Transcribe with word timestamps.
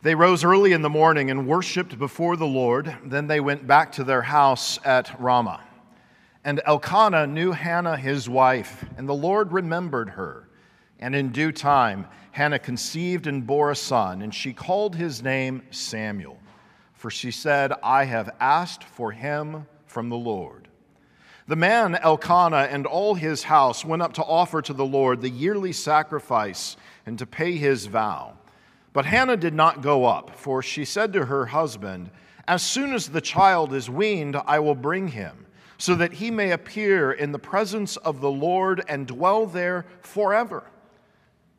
They 0.00 0.14
rose 0.14 0.44
early 0.44 0.72
in 0.72 0.82
the 0.82 0.88
morning 0.88 1.28
and 1.28 1.48
worshiped 1.48 1.98
before 1.98 2.36
the 2.36 2.46
Lord. 2.46 2.96
Then 3.04 3.26
they 3.26 3.40
went 3.40 3.66
back 3.66 3.90
to 3.92 4.04
their 4.04 4.22
house 4.22 4.78
at 4.84 5.20
Ramah. 5.20 5.64
And 6.44 6.60
Elkanah 6.64 7.26
knew 7.26 7.50
Hannah 7.50 7.96
his 7.96 8.28
wife, 8.28 8.84
and 8.96 9.08
the 9.08 9.14
Lord 9.14 9.52
remembered 9.52 10.10
her. 10.10 10.48
And 11.00 11.16
in 11.16 11.32
due 11.32 11.50
time, 11.50 12.06
Hannah 12.30 12.60
conceived 12.60 13.26
and 13.26 13.44
bore 13.44 13.72
a 13.72 13.76
son, 13.76 14.22
and 14.22 14.32
she 14.32 14.52
called 14.52 14.94
his 14.94 15.20
name 15.20 15.62
Samuel. 15.72 16.38
For 16.94 17.10
she 17.10 17.32
said, 17.32 17.72
I 17.82 18.04
have 18.04 18.30
asked 18.38 18.84
for 18.84 19.10
him 19.10 19.66
from 19.86 20.10
the 20.10 20.16
Lord. 20.16 20.68
The 21.48 21.56
man 21.56 21.96
Elkanah 21.96 22.68
and 22.70 22.86
all 22.86 23.16
his 23.16 23.42
house 23.42 23.84
went 23.84 24.02
up 24.02 24.12
to 24.12 24.22
offer 24.22 24.62
to 24.62 24.72
the 24.72 24.86
Lord 24.86 25.22
the 25.22 25.28
yearly 25.28 25.72
sacrifice 25.72 26.76
and 27.04 27.18
to 27.18 27.26
pay 27.26 27.56
his 27.56 27.86
vow. 27.86 28.37
But 28.98 29.06
Hannah 29.06 29.36
did 29.36 29.54
not 29.54 29.80
go 29.80 30.06
up, 30.06 30.36
for 30.36 30.60
she 30.60 30.84
said 30.84 31.12
to 31.12 31.26
her 31.26 31.46
husband, 31.46 32.10
As 32.48 32.64
soon 32.64 32.92
as 32.92 33.06
the 33.06 33.20
child 33.20 33.72
is 33.72 33.88
weaned, 33.88 34.34
I 34.44 34.58
will 34.58 34.74
bring 34.74 35.06
him, 35.06 35.46
so 35.78 35.94
that 35.94 36.14
he 36.14 36.32
may 36.32 36.50
appear 36.50 37.12
in 37.12 37.30
the 37.30 37.38
presence 37.38 37.96
of 37.98 38.20
the 38.20 38.28
Lord 38.28 38.82
and 38.88 39.06
dwell 39.06 39.46
there 39.46 39.86
forever. 40.00 40.64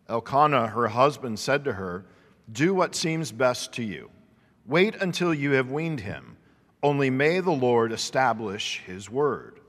Elkanah, 0.10 0.68
her 0.68 0.90
husband, 0.90 1.40
said 1.40 1.64
to 1.64 1.72
her, 1.72 2.04
Do 2.52 2.74
what 2.74 2.94
seems 2.94 3.32
best 3.32 3.72
to 3.76 3.84
you. 3.84 4.12
Wait 4.66 4.96
until 4.96 5.34
you 5.34 5.52
have 5.52 5.72
weaned 5.72 6.02
him. 6.02 6.36
Only 6.84 7.10
may 7.10 7.40
the 7.40 7.52
Lord 7.52 7.94
establish 7.94 8.82
his 8.86 9.10
word. 9.10 9.62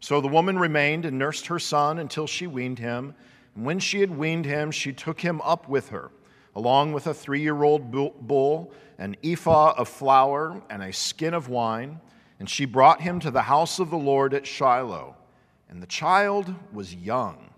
So 0.00 0.22
the 0.22 0.28
woman 0.28 0.58
remained 0.58 1.04
and 1.04 1.18
nursed 1.18 1.48
her 1.48 1.58
son 1.58 1.98
until 1.98 2.26
she 2.26 2.46
weaned 2.46 2.78
him. 2.78 3.14
And 3.54 3.66
when 3.66 3.80
she 3.80 4.00
had 4.00 4.16
weaned 4.16 4.46
him, 4.46 4.70
she 4.70 4.94
took 4.94 5.20
him 5.20 5.42
up 5.42 5.68
with 5.68 5.90
her 5.90 6.10
along 6.54 6.92
with 6.92 7.06
a 7.06 7.14
three 7.14 7.40
year 7.40 7.62
old 7.62 7.90
bull, 7.90 8.72
an 8.98 9.16
ephah 9.22 9.74
of 9.76 9.88
flour, 9.88 10.62
and 10.70 10.82
a 10.82 10.92
skin 10.92 11.34
of 11.34 11.48
wine. 11.48 12.00
And 12.38 12.48
she 12.48 12.64
brought 12.64 13.00
him 13.00 13.20
to 13.20 13.30
the 13.30 13.42
house 13.42 13.78
of 13.78 13.90
the 13.90 13.96
Lord 13.96 14.34
at 14.34 14.46
Shiloh. 14.46 15.16
And 15.68 15.82
the 15.82 15.86
child 15.86 16.54
was 16.72 16.94
young. 16.94 17.50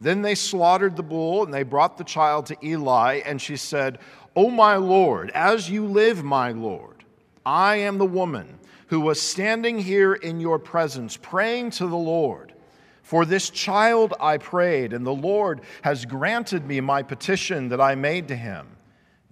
Then 0.00 0.22
they 0.22 0.34
slaughtered 0.34 0.96
the 0.96 1.02
bull, 1.02 1.44
and 1.44 1.52
they 1.52 1.62
brought 1.62 1.98
the 1.98 2.04
child 2.04 2.46
to 2.46 2.56
Eli. 2.62 3.20
And 3.24 3.40
she 3.40 3.56
said, 3.56 3.98
O 4.34 4.50
my 4.50 4.76
Lord, 4.76 5.30
as 5.30 5.70
you 5.70 5.86
live, 5.86 6.24
my 6.24 6.52
Lord, 6.52 7.04
I 7.44 7.76
am 7.76 7.98
the 7.98 8.06
woman 8.06 8.58
who 8.88 9.00
was 9.00 9.20
standing 9.20 9.78
here 9.78 10.14
in 10.14 10.40
your 10.40 10.58
presence, 10.58 11.16
praying 11.16 11.70
to 11.70 11.86
the 11.86 11.96
Lord. 11.96 12.49
For 13.10 13.24
this 13.24 13.50
child 13.50 14.14
I 14.20 14.38
prayed, 14.38 14.92
and 14.92 15.04
the 15.04 15.10
Lord 15.10 15.62
has 15.82 16.04
granted 16.04 16.64
me 16.64 16.80
my 16.80 17.02
petition 17.02 17.68
that 17.70 17.80
I 17.80 17.96
made 17.96 18.28
to 18.28 18.36
him. 18.36 18.68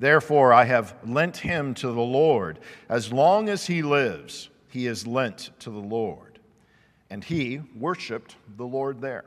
Therefore, 0.00 0.52
I 0.52 0.64
have 0.64 0.96
lent 1.06 1.36
him 1.36 1.74
to 1.74 1.86
the 1.86 2.00
Lord. 2.00 2.58
As 2.88 3.12
long 3.12 3.48
as 3.48 3.68
he 3.68 3.82
lives, 3.82 4.50
he 4.66 4.88
is 4.88 5.06
lent 5.06 5.50
to 5.60 5.70
the 5.70 5.78
Lord. 5.78 6.40
And 7.08 7.22
he 7.22 7.60
worshiped 7.76 8.34
the 8.56 8.66
Lord 8.66 9.00
there. 9.00 9.26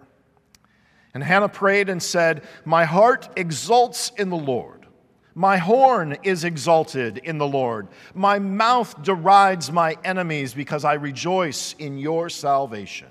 And 1.13 1.23
Hannah 1.23 1.47
prayed 1.47 1.87
and 1.87 2.03
said, 2.03 2.43
My 2.65 2.83
heart 2.83 3.29
exults 3.37 4.11
in 4.17 4.29
the 4.29 4.35
Lord. 4.35 4.85
My 5.33 5.55
horn 5.55 6.17
is 6.23 6.43
exalted 6.43 7.19
in 7.19 7.37
the 7.37 7.47
Lord. 7.47 7.87
My 8.13 8.37
mouth 8.37 9.01
derides 9.01 9.71
my 9.71 9.95
enemies 10.03 10.53
because 10.53 10.83
I 10.83 10.95
rejoice 10.95 11.73
in 11.79 11.97
your 11.97 12.27
salvation. 12.27 13.10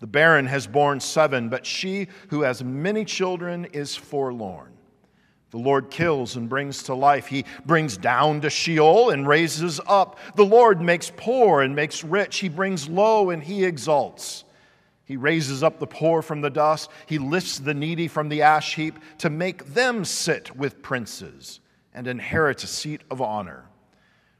The 0.00 0.06
barren 0.06 0.46
has 0.46 0.66
borne 0.66 0.98
seven, 1.00 1.50
but 1.50 1.64
she 1.64 2.08
who 2.28 2.42
has 2.42 2.64
many 2.64 3.04
children 3.04 3.66
is 3.66 3.94
forlorn. 3.94 4.72
The 5.50 5.58
Lord 5.58 5.90
kills 5.90 6.36
and 6.36 6.48
brings 6.48 6.84
to 6.84 6.94
life. 6.94 7.26
He 7.26 7.44
brings 7.66 7.96
down 7.96 8.40
to 8.42 8.50
Sheol 8.50 9.10
and 9.10 9.26
raises 9.26 9.80
up. 9.86 10.18
The 10.36 10.44
Lord 10.44 10.80
makes 10.80 11.12
poor 11.16 11.60
and 11.60 11.74
makes 11.74 12.02
rich. 12.04 12.38
He 12.38 12.48
brings 12.48 12.88
low 12.88 13.30
and 13.30 13.42
he 13.42 13.64
exalts. 13.64 14.44
He 15.04 15.16
raises 15.16 15.62
up 15.62 15.80
the 15.80 15.88
poor 15.88 16.22
from 16.22 16.40
the 16.40 16.50
dust. 16.50 16.88
He 17.06 17.18
lifts 17.18 17.58
the 17.58 17.74
needy 17.74 18.06
from 18.06 18.28
the 18.28 18.42
ash 18.42 18.76
heap 18.76 18.98
to 19.18 19.28
make 19.28 19.74
them 19.74 20.04
sit 20.04 20.56
with 20.56 20.82
princes 20.82 21.60
and 21.92 22.06
inherit 22.06 22.62
a 22.62 22.68
seat 22.68 23.02
of 23.10 23.20
honor. 23.20 23.64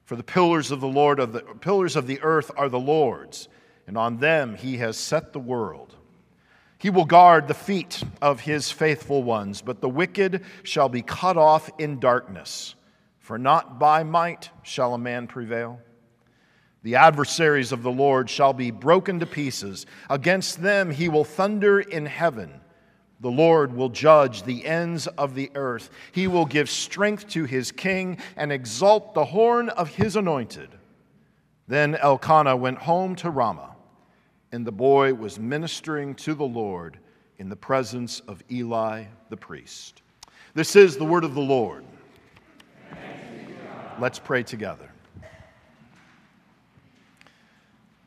For 0.05 0.15
the 0.15 0.23
pillars 0.23 0.71
of 0.71 0.81
the 0.81 0.89
Lord 0.89 1.19
of 1.19 1.33
the 1.33 1.41
pillars 1.41 1.97
of 1.97 2.07
the 2.07 2.21
earth 2.23 2.53
are 2.57 2.69
the 2.69 2.79
Lord's 2.79 3.49
and 3.91 3.99
on 3.99 4.19
them 4.19 4.55
he 4.55 4.77
has 4.77 4.97
set 4.97 5.33
the 5.33 5.41
world. 5.41 5.97
He 6.79 6.91
will 6.91 7.05
guard 7.05 7.49
the 7.49 7.55
feet 7.55 8.05
of 8.23 8.39
his 8.39 8.71
faithful 8.71 9.25
ones, 9.25 9.63
but 9.63 9.81
the 9.81 9.89
wicked 9.89 10.45
shall 10.63 10.89
be 10.89 11.03
cut 11.03 11.37
off 11.37 11.69
in 11.77 11.99
darkness, 11.99 12.77
for 13.19 13.37
not 13.37 13.81
by 13.81 14.05
might 14.05 14.51
shall 14.63 14.95
a 14.95 14.99
man 14.99 15.27
prevail. 15.27 15.81
The 16.85 16.95
adversaries 16.95 17.73
of 17.73 17.83
the 17.83 17.91
Lord 17.91 18.31
shall 18.31 18.53
be 18.53 18.71
broken 18.71 19.19
to 19.19 19.27
pieces. 19.27 19.87
Against 20.09 20.63
them 20.63 20.93
he 20.93 21.09
will 21.09 21.25
thunder 21.25 21.81
in 21.81 22.07
heaven. 22.07 22.61
The 23.19 23.29
Lord 23.29 23.75
will 23.75 23.89
judge 23.89 24.45
the 24.45 24.67
ends 24.67 25.09
of 25.09 25.35
the 25.35 25.51
earth. 25.57 25.91
He 26.13 26.29
will 26.29 26.47
give 26.47 26.71
strength 26.71 27.27
to 27.31 27.43
his 27.43 27.73
king 27.73 28.19
and 28.37 28.53
exalt 28.53 29.15
the 29.15 29.25
horn 29.25 29.69
of 29.69 29.97
his 29.97 30.15
anointed. 30.15 30.71
Then 31.67 31.97
Elkanah 31.97 32.55
went 32.57 32.79
home 32.79 33.17
to 33.17 33.31
Ramah 33.31 33.71
and 34.53 34.67
the 34.67 34.73
boy 34.73 35.15
was 35.15 35.39
ministering 35.39 36.15
to 36.17 36.35
the 36.35 36.45
Lord 36.45 36.99
in 37.39 37.49
the 37.49 37.57
presence 37.57 38.21
of 38.21 38.43
Eli 38.51 39.05
the 39.29 39.37
priest. 39.37 40.03
This 40.55 40.77
is 40.77 40.97
the 40.97 41.05
word 41.05 41.25
of 41.25 41.35
the 41.35 41.41
Lord. 41.41 41.85
Let's 43.99 44.19
pray 44.19 44.43
together. 44.43 44.91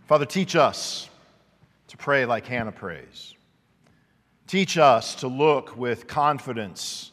Father, 0.07 0.25
teach 0.25 0.55
us 0.55 1.09
to 1.87 1.97
pray 1.97 2.25
like 2.25 2.45
Hannah 2.45 2.71
prays. 2.71 3.35
Teach 4.47 4.77
us 4.77 5.15
to 5.15 5.27
look 5.27 5.77
with 5.77 6.07
confidence 6.07 7.11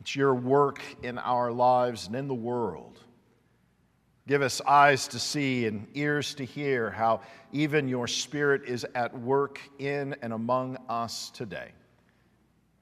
at 0.00 0.16
your 0.16 0.34
work 0.34 0.82
in 1.02 1.18
our 1.18 1.52
lives 1.52 2.06
and 2.06 2.16
in 2.16 2.26
the 2.26 2.34
world. 2.34 2.98
Give 4.26 4.40
us 4.40 4.62
eyes 4.62 5.06
to 5.08 5.18
see 5.18 5.66
and 5.66 5.86
ears 5.92 6.34
to 6.36 6.44
hear 6.46 6.90
how 6.90 7.20
even 7.52 7.88
your 7.88 8.08
Spirit 8.08 8.62
is 8.66 8.86
at 8.94 9.18
work 9.20 9.60
in 9.78 10.16
and 10.22 10.32
among 10.32 10.78
us 10.88 11.28
today. 11.30 11.70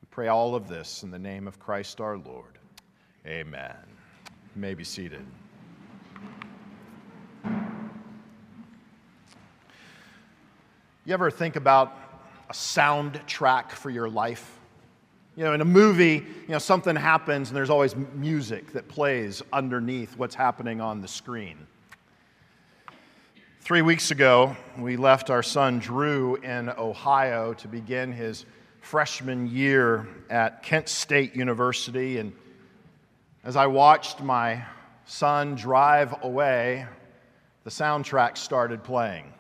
We 0.01 0.07
pray 0.11 0.29
all 0.29 0.55
of 0.55 0.69
this 0.69 1.03
in 1.03 1.11
the 1.11 1.19
name 1.19 1.49
of 1.49 1.59
Christ 1.59 2.01
our 2.01 2.17
Lord. 2.17 2.59
Amen. 3.27 3.75
You 4.55 4.61
may 4.61 4.75
be 4.75 4.85
seated. 4.85 5.27
You 11.05 11.13
ever 11.15 11.29
think 11.29 11.57
about 11.57 11.99
a 12.49 12.53
soundtrack 12.53 13.73
for 13.73 13.91
your 13.91 14.09
life? 14.09 14.61
You 15.35 15.45
know, 15.45 15.55
in 15.55 15.63
a 15.63 15.67
movie, 15.67 16.15
you 16.17 16.49
know, 16.49 16.59
something 16.59 16.95
happens 16.95 17.49
and 17.49 17.57
there's 17.57 17.71
always 17.71 17.97
music 17.97 18.73
that 18.75 18.87
plays 18.87 19.43
underneath 19.51 20.15
what's 20.19 20.35
happening 20.35 20.83
on 20.83 21.01
the 21.01 21.09
screen. 21.09 21.67
Three 23.63 23.81
weeks 23.81 24.11
ago, 24.11 24.55
we 24.77 24.99
left 24.99 25.31
our 25.31 25.43
son 25.43 25.79
Drew 25.79 26.37
in 26.37 26.69
Ohio 26.69 27.55
to 27.55 27.69
begin 27.69 28.13
his 28.13 28.45
freshman 28.83 29.47
year 29.47 30.07
at 30.29 30.63
Kent 30.63 30.91
State 30.91 31.35
University. 31.35 32.19
And 32.19 32.35
as 33.43 33.57
I 33.57 33.69
watched 33.69 34.21
my 34.21 34.63
son 35.07 35.55
drive 35.55 36.15
away, 36.23 36.85
the 37.65 37.71
soundtrack 37.71 38.37
started 38.37 38.85
playing 38.85 39.33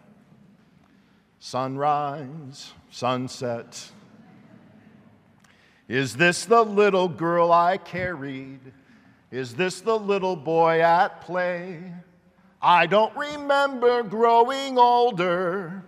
Sunrise, 1.39 2.73
sunset, 2.91 3.91
is 5.93 6.17
this 6.17 6.47
the 6.47 6.63
little 6.63 7.07
girl 7.07 7.53
I 7.53 7.77
carried? 7.77 8.61
Is 9.31 9.55
this 9.55 9.83
the 9.83 9.99
little 9.99 10.37
boy 10.37 10.81
at 10.81 11.21
play? 11.21 11.83
I 12.63 12.87
don't 12.87 13.15
remember 13.15 14.03
growing 14.03 14.79
older. 14.79 15.85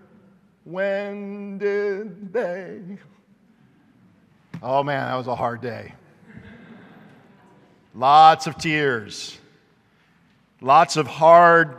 When 0.64 1.56
did 1.56 2.34
they? 2.34 2.82
Oh 4.62 4.82
man, 4.82 5.08
that 5.08 5.16
was 5.16 5.26
a 5.26 5.34
hard 5.34 5.62
day. 5.62 5.94
Lots 7.94 8.46
of 8.46 8.58
tears. 8.58 9.38
Lots 10.60 10.98
of 10.98 11.06
hard, 11.06 11.78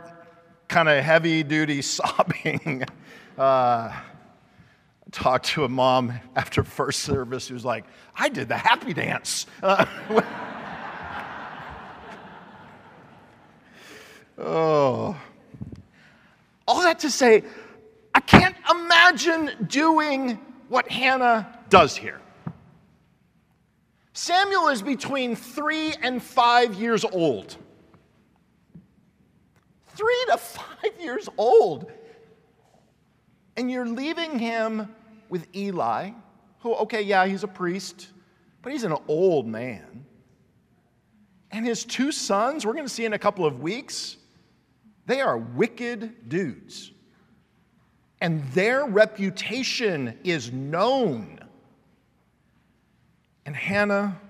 kind 0.66 0.88
of 0.88 1.04
heavy 1.04 1.44
duty 1.44 1.80
sobbing. 1.82 2.82
Uh, 3.38 3.92
talked 5.12 5.46
to 5.46 5.64
a 5.64 5.68
mom 5.68 6.12
after 6.34 6.62
first 6.62 7.00
service 7.00 7.48
who 7.48 7.54
was 7.54 7.64
like, 7.64 7.84
I 8.14 8.28
did 8.28 8.48
the 8.48 8.56
happy 8.56 8.92
dance. 8.92 9.46
Uh, 9.62 9.86
oh. 14.38 15.16
All 16.66 16.82
that 16.82 16.98
to 17.00 17.10
say, 17.10 17.44
I 18.14 18.20
can't 18.20 18.56
imagine 18.68 19.66
doing 19.68 20.40
what 20.68 20.90
Hannah 20.90 21.60
does 21.68 21.96
here. 21.96 22.20
Samuel 24.12 24.68
is 24.68 24.82
between 24.82 25.36
three 25.36 25.92
and 26.02 26.22
five 26.22 26.74
years 26.74 27.04
old. 27.04 27.56
Three 29.88 30.24
to 30.30 30.38
five 30.38 31.00
years 31.00 31.28
old. 31.36 31.92
And 33.56 33.70
you're 33.70 33.86
leaving 33.86 34.38
him 34.38 34.88
with 35.28 35.46
Eli, 35.54 36.10
who, 36.60 36.74
okay, 36.74 37.02
yeah, 37.02 37.26
he's 37.26 37.44
a 37.44 37.48
priest, 37.48 38.08
but 38.62 38.72
he's 38.72 38.84
an 38.84 38.96
old 39.08 39.46
man. 39.46 40.04
And 41.50 41.64
his 41.64 41.84
two 41.84 42.12
sons, 42.12 42.66
we're 42.66 42.72
going 42.72 42.84
to 42.84 42.92
see 42.92 43.04
in 43.04 43.12
a 43.12 43.18
couple 43.18 43.46
of 43.46 43.60
weeks, 43.60 44.16
they 45.06 45.20
are 45.20 45.38
wicked 45.38 46.28
dudes. 46.28 46.92
And 48.20 48.42
their 48.52 48.84
reputation 48.84 50.18
is 50.24 50.50
known. 50.50 51.38
And 53.44 53.54
Hannah 53.54 54.20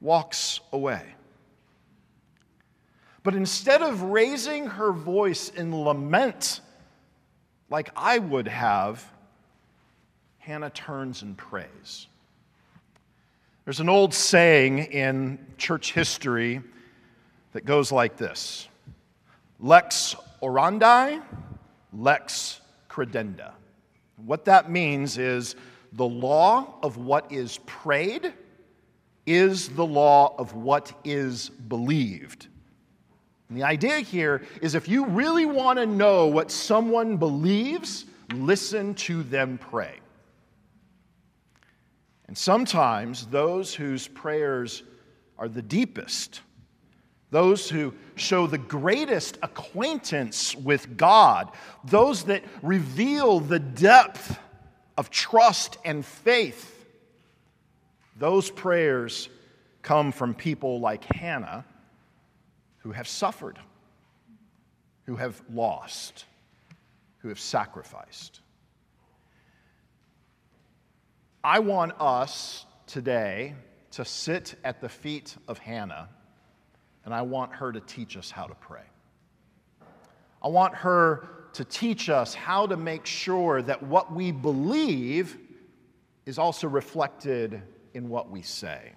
walks 0.00 0.60
away. 0.72 1.02
But 3.22 3.34
instead 3.34 3.82
of 3.82 4.02
raising 4.02 4.66
her 4.66 4.92
voice 4.92 5.48
in 5.48 5.74
lament 5.74 6.60
like 7.70 7.90
I 7.96 8.18
would 8.18 8.48
have, 8.48 9.10
Hannah 10.42 10.70
turns 10.70 11.22
and 11.22 11.38
prays. 11.38 12.08
There's 13.64 13.78
an 13.78 13.88
old 13.88 14.12
saying 14.12 14.80
in 14.80 15.38
church 15.56 15.92
history 15.92 16.60
that 17.52 17.64
goes 17.64 17.92
like 17.92 18.16
this 18.16 18.66
Lex 19.60 20.16
orandi, 20.42 21.22
lex 21.92 22.60
credendi. 22.90 23.52
What 24.16 24.44
that 24.46 24.68
means 24.68 25.16
is 25.16 25.54
the 25.92 26.08
law 26.08 26.74
of 26.82 26.96
what 26.96 27.30
is 27.30 27.58
prayed 27.58 28.32
is 29.26 29.68
the 29.68 29.86
law 29.86 30.34
of 30.38 30.54
what 30.54 30.92
is 31.04 31.50
believed. 31.50 32.48
And 33.48 33.56
the 33.56 33.62
idea 33.62 34.00
here 34.00 34.42
is 34.60 34.74
if 34.74 34.88
you 34.88 35.06
really 35.06 35.46
want 35.46 35.78
to 35.78 35.86
know 35.86 36.26
what 36.26 36.50
someone 36.50 37.16
believes, 37.16 38.06
listen 38.32 38.96
to 38.96 39.22
them 39.22 39.56
pray. 39.56 40.01
And 42.32 42.38
sometimes 42.38 43.26
those 43.26 43.74
whose 43.74 44.08
prayers 44.08 44.82
are 45.36 45.50
the 45.50 45.60
deepest, 45.60 46.40
those 47.30 47.68
who 47.68 47.92
show 48.14 48.46
the 48.46 48.56
greatest 48.56 49.36
acquaintance 49.42 50.56
with 50.56 50.96
God, 50.96 51.50
those 51.84 52.24
that 52.24 52.42
reveal 52.62 53.38
the 53.38 53.58
depth 53.58 54.38
of 54.96 55.10
trust 55.10 55.76
and 55.84 56.06
faith, 56.06 56.86
those 58.16 58.50
prayers 58.50 59.28
come 59.82 60.10
from 60.10 60.32
people 60.32 60.80
like 60.80 61.04
Hannah 61.04 61.66
who 62.78 62.92
have 62.92 63.08
suffered, 63.08 63.58
who 65.04 65.16
have 65.16 65.38
lost, 65.52 66.24
who 67.18 67.28
have 67.28 67.40
sacrificed. 67.40 68.40
I 71.44 71.58
want 71.58 71.94
us 72.00 72.66
today 72.86 73.54
to 73.92 74.04
sit 74.04 74.54
at 74.62 74.80
the 74.80 74.88
feet 74.88 75.34
of 75.48 75.58
Hannah, 75.58 76.08
and 77.04 77.12
I 77.12 77.22
want 77.22 77.52
her 77.54 77.72
to 77.72 77.80
teach 77.80 78.16
us 78.16 78.30
how 78.30 78.46
to 78.46 78.54
pray. 78.54 78.84
I 80.40 80.46
want 80.46 80.72
her 80.76 81.28
to 81.54 81.64
teach 81.64 82.08
us 82.08 82.32
how 82.32 82.68
to 82.68 82.76
make 82.76 83.06
sure 83.06 83.60
that 83.60 83.82
what 83.82 84.12
we 84.12 84.30
believe 84.30 85.36
is 86.26 86.38
also 86.38 86.68
reflected 86.68 87.60
in 87.92 88.08
what 88.08 88.30
we 88.30 88.42
say. 88.42 88.92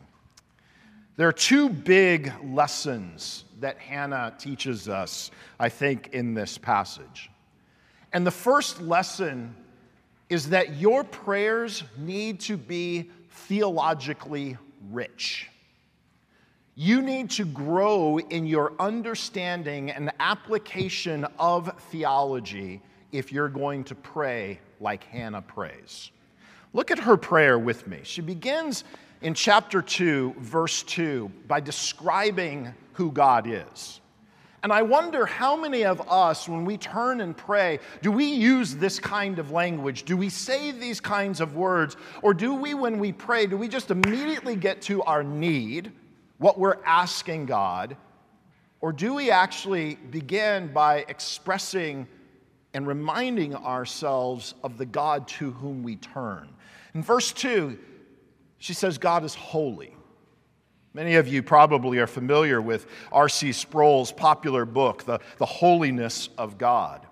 There 1.17 1.27
are 1.27 1.33
two 1.33 1.67
big 1.67 2.31
lessons 2.43 3.45
that 3.59 3.79
Hannah 3.79 4.35
teaches 4.37 4.87
us, 4.87 5.31
I 5.59 5.69
think, 5.69 6.09
in 6.13 6.35
this 6.35 6.59
passage. 6.59 7.31
And 8.13 8.25
the 8.25 8.31
first 8.31 8.81
lesson 8.81 9.55
is 10.29 10.49
that 10.49 10.75
your 10.75 11.03
prayers 11.03 11.83
need 11.97 12.39
to 12.41 12.57
be 12.57 13.09
theologically 13.29 14.57
rich. 14.91 15.49
You 16.75 17.01
need 17.01 17.29
to 17.31 17.45
grow 17.45 18.17
in 18.17 18.45
your 18.45 18.73
understanding 18.79 19.91
and 19.91 20.11
application 20.19 21.25
of 21.39 21.71
theology 21.89 22.81
if 23.11 23.31
you're 23.31 23.49
going 23.49 23.83
to 23.85 23.95
pray 23.95 24.59
like 24.81 25.05
Hannah 25.05 25.41
prays. 25.41 26.11
Look 26.73 26.91
at 26.91 26.99
her 26.99 27.15
prayer 27.15 27.57
with 27.57 27.87
me. 27.87 28.01
She 28.03 28.19
begins 28.19 28.83
in 29.21 29.33
chapter 29.33 29.81
2, 29.81 30.35
verse 30.39 30.83
2, 30.83 31.31
by 31.47 31.61
describing 31.61 32.73
who 32.93 33.11
God 33.11 33.47
is. 33.47 34.01
And 34.65 34.73
I 34.73 34.81
wonder 34.81 35.27
how 35.27 35.55
many 35.55 35.85
of 35.85 36.01
us, 36.09 36.49
when 36.49 36.65
we 36.65 36.75
turn 36.75 37.21
and 37.21 37.37
pray, 37.37 37.77
do 38.01 38.11
we 38.11 38.25
use 38.25 38.75
this 38.75 38.99
kind 38.99 39.37
of 39.37 39.51
language? 39.51 40.05
Do 40.05 40.17
we 40.17 40.27
say 40.27 40.71
these 40.71 40.99
kinds 40.99 41.39
of 41.39 41.55
words? 41.55 41.97
Or 42.23 42.33
do 42.33 42.55
we, 42.55 42.73
when 42.73 42.97
we 42.97 43.11
pray, 43.11 43.45
do 43.45 43.57
we 43.57 43.67
just 43.67 43.91
immediately 43.91 44.55
get 44.55 44.81
to 44.81 45.03
our 45.03 45.23
need, 45.23 45.91
what 46.39 46.57
we're 46.57 46.83
asking 46.83 47.45
God? 47.45 47.95
Or 48.81 48.91
do 48.91 49.13
we 49.13 49.29
actually 49.29 49.97
begin 50.09 50.73
by 50.73 51.05
expressing 51.09 52.07
and 52.73 52.87
reminding 52.87 53.53
ourselves 53.53 54.55
of 54.63 54.79
the 54.79 54.85
God 54.87 55.27
to 55.27 55.51
whom 55.51 55.83
we 55.83 55.97
turn? 55.97 56.49
In 56.95 57.03
verse 57.03 57.31
2, 57.33 57.77
she 58.57 58.73
says, 58.73 58.97
God 58.97 59.23
is 59.23 59.35
holy. 59.35 59.94
Many 60.95 61.15
of 61.15 61.27
you 61.27 61.43
probably 61.43 61.97
are 61.97 62.07
familiar 62.07 62.61
with 62.61 62.87
R.C. 63.11 63.51
Sproul's 63.51 64.13
popular 64.13 64.63
book, 64.63 65.03
The, 65.03 65.19
the 65.39 65.45
Holiness 65.45 66.29
of 66.37 66.57
God. 66.57 67.05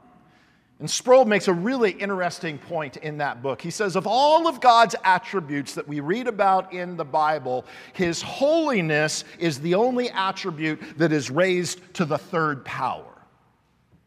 And 0.79 0.89
Sproul 0.89 1.25
makes 1.25 1.49
a 1.49 1.53
really 1.53 1.91
interesting 1.91 2.57
point 2.57 2.95
in 2.95 3.17
that 3.17 3.43
book. 3.43 3.61
He 3.61 3.71
says, 3.71 3.97
Of 3.97 4.07
all 4.07 4.47
of 4.47 4.61
God's 4.61 4.95
attributes 5.03 5.75
that 5.75 5.85
we 5.85 5.99
read 5.99 6.29
about 6.29 6.71
in 6.71 6.95
the 6.95 7.03
Bible, 7.03 7.65
his 7.91 8.21
holiness 8.21 9.25
is 9.37 9.59
the 9.59 9.75
only 9.75 10.09
attribute 10.11 10.79
that 10.97 11.11
is 11.11 11.29
raised 11.29 11.81
to 11.95 12.05
the 12.05 12.17
third 12.17 12.63
power. 12.63 13.21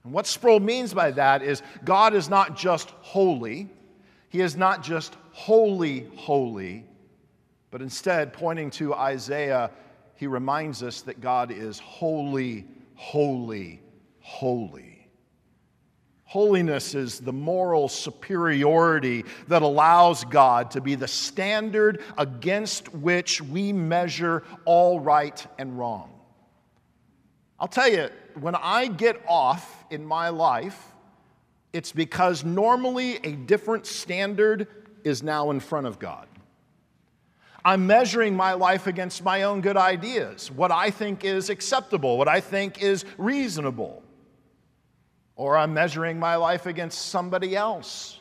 And 0.05 0.13
what 0.15 0.27
Sproul 0.27 0.59
means 0.59 0.95
by 0.95 1.11
that 1.11 1.43
is 1.43 1.61
God 1.85 2.15
is 2.15 2.31
not 2.31 2.57
just 2.57 2.89
holy, 3.03 3.69
he 4.31 4.41
is 4.41 4.57
not 4.57 4.83
just 4.83 5.19
holy, 5.33 6.09
holy, 6.17 6.87
but 7.71 7.83
instead, 7.83 8.33
pointing 8.33 8.71
to 8.73 8.95
Isaiah, 8.95 9.71
he 10.15 10.27
reminds 10.27 10.83
us 10.83 11.03
that 11.03 11.21
God 11.21 11.51
is 11.51 11.79
holy, 11.79 12.65
holy, 12.95 13.81
holy. 14.21 15.09
Holiness 16.25 16.95
is 16.95 17.21
the 17.21 17.33
moral 17.33 17.89
superiority 17.89 19.25
that 19.47 19.63
allows 19.63 20.25
God 20.25 20.73
to 20.73 20.81
be 20.81 20.97
the 20.97 21.07
standard 21.07 22.03
against 22.19 22.93
which 22.93 23.41
we 23.41 23.73
measure 23.73 24.43
all 24.65 24.99
right 24.99 25.47
and 25.59 25.79
wrong. 25.79 26.13
I'll 27.61 27.69
tell 27.69 27.89
you, 27.89 28.11
when 28.41 28.55
I 28.55 28.89
get 28.89 29.23
off 29.29 29.85
in 29.91 30.05
my 30.05 30.29
life, 30.29 30.93
it's 31.73 31.93
because 31.93 32.45
normally 32.45 33.17
a 33.25 33.33
different 33.33 33.87
standard 33.87 34.67
is 35.05 35.23
now 35.23 35.51
in 35.51 35.61
front 35.61 35.87
of 35.87 35.99
God. 35.99 36.27
I'm 37.67 37.85
measuring 37.89 38.37
my 38.37 38.53
life 38.53 38.87
against 38.87 39.25
my 39.25 39.43
own 39.43 39.61
good 39.61 39.77
ideas, 39.77 40.53
what 40.53 40.71
I 40.71 40.89
think 40.89 41.25
is 41.25 41.51
acceptable, 41.51 42.17
what 42.17 42.29
I 42.29 42.39
think 42.39 42.81
is 42.81 43.05
reasonable. 43.19 44.05
Or 45.35 45.57
I'm 45.57 45.75
measuring 45.75 46.17
my 46.17 46.37
life 46.37 46.67
against 46.67 47.07
somebody 47.07 47.57
else. 47.57 48.21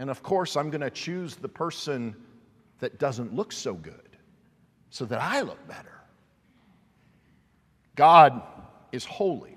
And 0.00 0.10
of 0.10 0.24
course, 0.24 0.56
I'm 0.56 0.70
going 0.70 0.80
to 0.80 0.90
choose 0.90 1.36
the 1.36 1.48
person 1.48 2.16
that 2.80 2.98
doesn't 2.98 3.32
look 3.32 3.52
so 3.52 3.74
good 3.74 4.16
so 4.90 5.04
that 5.04 5.22
I 5.22 5.42
look 5.42 5.64
better. 5.68 6.00
God 7.94 8.42
is 8.90 9.04
holy. 9.04 9.56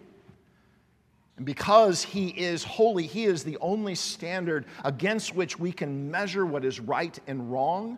And 1.38 1.46
because 1.48 2.04
He 2.04 2.28
is 2.28 2.64
holy, 2.64 3.08
He 3.08 3.24
is 3.26 3.44
the 3.44 3.58
only 3.62 3.96
standard 3.96 4.68
against 4.86 5.34
which 5.34 5.58
we 5.58 5.72
can 5.72 6.12
measure 6.12 6.46
what 6.46 6.64
is 6.64 6.80
right 6.80 7.18
and 7.26 7.52
wrong 7.52 7.98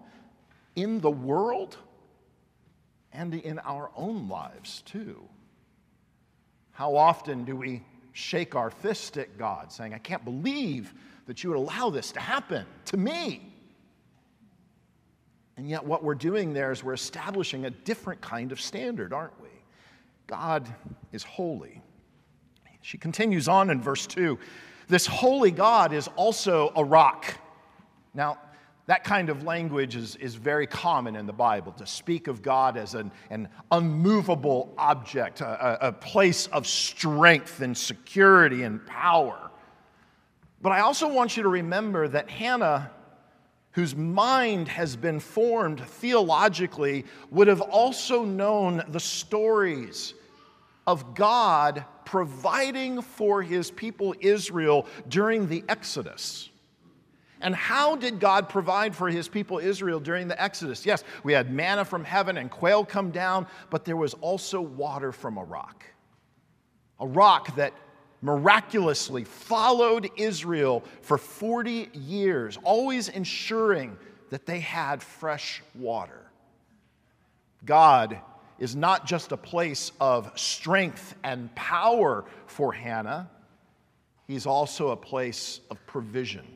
in 0.76 1.00
the 1.00 1.12
world 1.12 1.78
and 3.12 3.34
in 3.34 3.60
our 3.60 3.92
own 3.96 4.28
lives 4.28 4.82
too. 4.86 5.22
How 6.72 6.96
often 6.96 7.44
do 7.46 7.56
we 7.56 7.84
shake 8.14 8.56
our 8.56 8.72
fist 8.72 9.18
at 9.18 9.38
God, 9.38 9.72
saying, 9.72 9.94
I 9.94 10.00
can't 10.00 10.26
believe 10.26 10.94
that 11.28 11.44
you 11.44 11.52
would 11.52 11.58
allow 11.58 11.90
this 11.90 12.12
to 12.14 12.20
happen 12.20 12.66
to 12.86 12.98
me? 12.98 13.54
And 15.56 15.70
yet, 15.70 15.86
what 15.86 16.04
we're 16.04 16.16
doing 16.16 16.52
there 16.54 16.72
is 16.72 16.84
we're 16.84 16.94
establishing 16.94 17.66
a 17.66 17.70
different 17.70 18.22
kind 18.22 18.52
of 18.52 18.60
standard, 18.60 19.14
aren't 19.14 19.40
we? 19.40 19.50
God 20.26 20.68
is 21.12 21.24
holy. 21.24 21.80
She 22.82 22.98
continues 22.98 23.48
on 23.48 23.70
in 23.70 23.82
verse 23.82 24.08
2 24.08 24.40
this 24.88 25.06
holy 25.06 25.52
God 25.52 25.94
is 25.94 26.08
also 26.16 26.72
a 26.76 26.84
rock. 26.84 27.34
Now, 28.14 28.38
that 28.86 29.04
kind 29.06 29.30
of 29.30 29.44
language 29.44 29.96
is, 29.96 30.18
is 30.18 30.36
very 30.36 30.68
common 30.68 31.16
in 31.16 31.26
the 31.26 31.34
Bible 31.34 31.72
to 31.74 31.86
speak 31.86 32.28
of 32.28 32.42
God 32.42 32.76
as 32.76 32.96
an, 32.96 33.12
an 33.30 33.48
unmovable 33.72 34.74
object, 34.78 35.40
a, 35.40 35.88
a 35.88 35.92
place 35.92 36.48
of 36.48 36.68
strength 36.68 37.62
and 37.62 37.78
security 37.78 38.64
and 38.64 38.86
power. 38.86 39.52
But 40.62 40.74
I 40.74 40.82
also 40.82 41.08
want 41.08 41.38
you 41.38 41.44
to 41.44 41.50
remember 41.50 42.10
that 42.10 42.30
Hannah, 42.30 42.92
whose 43.72 43.96
mind 43.96 44.68
has 44.68 44.98
been 44.98 45.22
formed 45.22 45.80
theologically, 45.80 47.06
would 47.32 47.48
have 47.48 47.62
also 47.62 48.26
known 48.26 48.84
the 48.90 49.00
stories 49.00 50.14
of 50.86 51.16
God 51.16 51.86
providing 52.04 53.02
for 53.02 53.42
his 53.42 53.72
people 53.72 54.14
Israel 54.20 54.88
during 55.08 55.48
the 55.48 55.64
Exodus. 55.70 56.50
And 57.44 57.54
how 57.54 57.98
did 57.98 58.22
God 58.22 58.48
provide 58.48 58.96
for 58.96 59.10
his 59.10 59.28
people 59.28 59.60
Israel 59.60 60.00
during 60.00 60.30
the 60.30 60.42
Exodus? 60.42 60.86
Yes, 60.86 61.04
we 61.24 61.34
had 61.34 61.52
manna 61.52 61.84
from 61.84 62.06
heaven 62.06 62.38
and 62.38 62.50
quail 62.50 62.86
come 62.86 63.12
down, 63.12 63.48
but 63.70 63.84
there 63.84 63.98
was 63.98 64.14
also 64.16 64.62
water 64.62 65.12
from 65.12 65.38
a 65.38 65.44
rock. 65.44 65.86
A 67.02 67.06
rock 67.06 67.54
that 67.58 67.74
miraculously 68.22 69.26
followed 69.26 70.10
Israel 70.16 70.86
for 71.02 71.18
40 71.18 71.90
years, 71.94 72.58
always 72.64 73.10
ensuring 73.10 73.98
that 74.30 74.46
they 74.46 74.62
had 74.62 75.04
fresh 75.04 75.62
water. 75.76 76.32
God 77.66 78.20
is 78.58 78.74
not 78.74 79.06
just 79.06 79.34
a 79.34 79.38
place 79.38 79.92
of 80.00 80.32
strength 80.40 81.16
and 81.26 81.54
power 81.56 82.24
for 82.46 82.72
Hannah, 82.72 83.30
he's 84.28 84.46
also 84.46 84.92
a 84.92 84.98
place 84.98 85.60
of 85.70 85.86
provision 85.86 86.48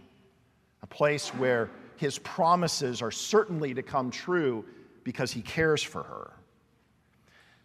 a 0.90 0.94
place 0.94 1.30
where 1.30 1.70
his 1.98 2.20
promises 2.20 3.02
are 3.02 3.12
certainly 3.12 3.74
to 3.74 3.82
come 3.82 4.12
true 4.12 4.64
because 5.04 5.32
he 5.32 5.42
cares 5.42 5.82
for 5.82 6.04
her. 6.04 6.32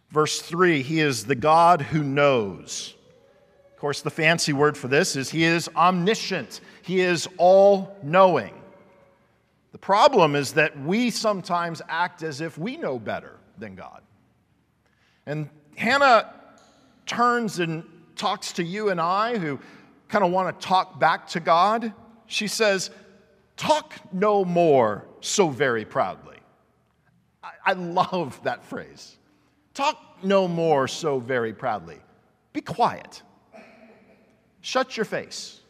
Verse 0.09 0.41
3 0.41 0.81
He 0.81 0.99
is 0.99 1.25
the 1.25 1.35
God 1.35 1.81
who 1.81 2.03
knows. 2.03 2.95
Of 3.71 3.79
course, 3.79 4.01
the 4.01 4.09
fancy 4.09 4.53
word 4.53 4.77
for 4.77 4.87
this 4.87 5.15
is 5.15 5.29
He 5.29 5.43
is 5.43 5.69
omniscient, 5.75 6.61
He 6.81 7.01
is 7.01 7.27
all 7.37 7.97
knowing. 8.03 8.53
The 9.71 9.79
problem 9.79 10.35
is 10.35 10.53
that 10.53 10.79
we 10.79 11.09
sometimes 11.09 11.81
act 11.89 12.21
as 12.21 12.41
if 12.41 12.57
we 12.57 12.77
know 12.77 12.99
better 12.99 13.37
than 13.57 13.75
God. 13.75 14.01
And 15.25 15.49
Hannah 15.75 16.31
turns 17.07 17.59
and 17.59 17.83
talks 18.15 18.53
to 18.53 18.63
you 18.63 18.89
and 18.89 19.01
I 19.01 19.37
who 19.39 19.59
kind 20.09 20.23
of 20.23 20.31
want 20.31 20.59
to 20.59 20.65
talk 20.65 20.99
back 20.99 21.27
to 21.29 21.39
God. 21.39 21.91
She 22.27 22.47
says, 22.47 22.91
Talk 23.63 23.95
no 24.11 24.43
more 24.43 25.05
so 25.21 25.47
very 25.47 25.85
proudly. 25.85 26.35
I, 27.41 27.51
I 27.67 27.73
love 27.73 28.41
that 28.43 28.65
phrase. 28.65 29.15
Talk 29.73 29.97
no 30.21 30.49
more 30.49 30.85
so 30.85 31.17
very 31.17 31.53
proudly. 31.53 31.99
Be 32.51 32.59
quiet. 32.59 33.21
Shut 34.59 34.97
your 34.97 35.05
face. 35.05 35.61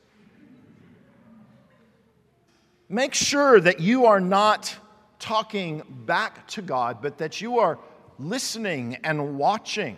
Make 2.90 3.14
sure 3.14 3.60
that 3.60 3.80
you 3.80 4.08
are 4.08 4.20
not 4.20 4.76
talking 5.20 5.84
back 6.08 6.48
to 6.48 6.64
God, 6.64 6.98
but 7.00 7.20
that 7.20 7.42
you 7.42 7.60
are 7.60 7.78
listening 8.18 8.98
and 9.04 9.38
watching. 9.38 9.98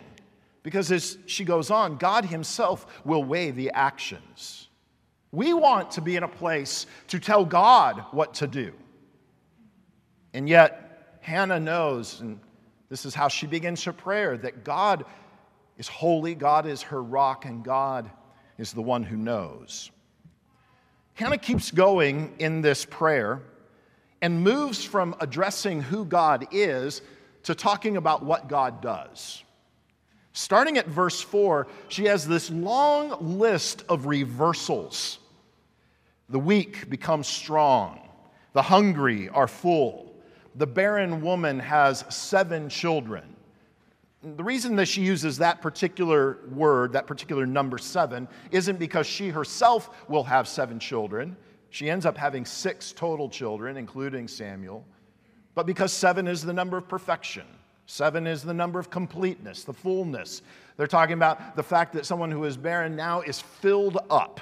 Because 0.62 0.92
as 0.92 1.16
she 1.24 1.46
goes 1.46 1.70
on, 1.70 1.96
God 1.96 2.26
Himself 2.26 3.06
will 3.06 3.24
weigh 3.24 3.52
the 3.52 3.70
actions. 3.70 4.68
We 5.32 5.52
want 5.52 5.92
to 5.92 6.00
be 6.00 6.16
in 6.16 6.22
a 6.22 6.28
place 6.28 6.86
to 7.08 7.18
tell 7.18 7.44
God 7.44 8.04
what 8.10 8.34
to 8.34 8.46
do. 8.46 8.72
And 10.32 10.48
yet, 10.48 11.18
Hannah 11.20 11.60
knows, 11.60 12.20
and 12.20 12.38
this 12.88 13.04
is 13.04 13.14
how 13.14 13.28
she 13.28 13.46
begins 13.46 13.82
her 13.84 13.92
prayer, 13.92 14.36
that 14.38 14.64
God 14.64 15.04
is 15.76 15.88
holy, 15.88 16.34
God 16.34 16.66
is 16.66 16.82
her 16.82 17.02
rock, 17.02 17.44
and 17.44 17.64
God 17.64 18.10
is 18.58 18.72
the 18.72 18.82
one 18.82 19.02
who 19.02 19.16
knows. 19.16 19.90
Hannah 21.14 21.38
keeps 21.38 21.70
going 21.70 22.34
in 22.38 22.60
this 22.60 22.84
prayer 22.84 23.42
and 24.22 24.42
moves 24.42 24.84
from 24.84 25.14
addressing 25.20 25.82
who 25.82 26.04
God 26.04 26.46
is 26.52 27.02
to 27.44 27.54
talking 27.54 27.96
about 27.96 28.24
what 28.24 28.48
God 28.48 28.80
does. 28.82 29.42
Starting 30.36 30.76
at 30.76 30.86
verse 30.86 31.18
4, 31.22 31.66
she 31.88 32.04
has 32.04 32.28
this 32.28 32.50
long 32.50 33.38
list 33.38 33.84
of 33.88 34.04
reversals 34.04 35.18
the 36.28 36.38
weak 36.38 36.90
become 36.90 37.24
strong. 37.24 38.06
The 38.52 38.60
hungry 38.60 39.30
are 39.30 39.48
full. 39.48 40.14
The 40.56 40.66
barren 40.66 41.22
woman 41.22 41.58
has 41.58 42.04
seven 42.10 42.68
children. 42.68 43.34
The 44.22 44.44
reason 44.44 44.76
that 44.76 44.88
she 44.88 45.00
uses 45.00 45.38
that 45.38 45.62
particular 45.62 46.40
word, 46.50 46.92
that 46.92 47.06
particular 47.06 47.46
number 47.46 47.78
seven, 47.78 48.28
isn't 48.50 48.78
because 48.78 49.06
she 49.06 49.30
herself 49.30 49.88
will 50.06 50.24
have 50.24 50.46
seven 50.46 50.78
children. 50.78 51.34
She 51.70 51.88
ends 51.88 52.04
up 52.04 52.18
having 52.18 52.44
six 52.44 52.92
total 52.92 53.30
children, 53.30 53.78
including 53.78 54.28
Samuel, 54.28 54.84
but 55.54 55.64
because 55.64 55.94
seven 55.94 56.26
is 56.26 56.42
the 56.42 56.52
number 56.52 56.76
of 56.76 56.88
perfection. 56.88 57.46
Seven 57.86 58.26
is 58.26 58.42
the 58.42 58.54
number 58.54 58.78
of 58.78 58.90
completeness, 58.90 59.64
the 59.64 59.72
fullness. 59.72 60.42
They're 60.76 60.86
talking 60.86 61.14
about 61.14 61.56
the 61.56 61.62
fact 61.62 61.92
that 61.94 62.04
someone 62.04 62.30
who 62.30 62.44
is 62.44 62.56
barren 62.56 62.96
now 62.96 63.20
is 63.20 63.40
filled 63.40 63.98
up 64.10 64.40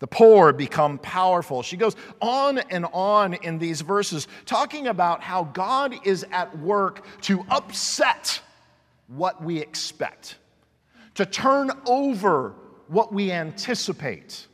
the 0.00 0.06
poor 0.06 0.52
become 0.52 0.98
powerful. 0.98 1.62
She 1.62 1.76
goes 1.76 1.94
on 2.20 2.58
and 2.58 2.86
on 2.92 3.34
in 3.34 3.58
these 3.58 3.82
verses, 3.82 4.26
talking 4.46 4.88
about 4.88 5.22
how 5.22 5.44
God 5.44 5.94
is 6.04 6.26
at 6.32 6.58
work 6.58 7.04
to 7.22 7.44
upset 7.50 8.40
what 9.08 9.44
we 9.44 9.60
expect, 9.60 10.36
to 11.14 11.26
turn 11.26 11.70
over 11.86 12.54
what 12.88 13.12
we 13.12 13.30
anticipate, 13.30 14.46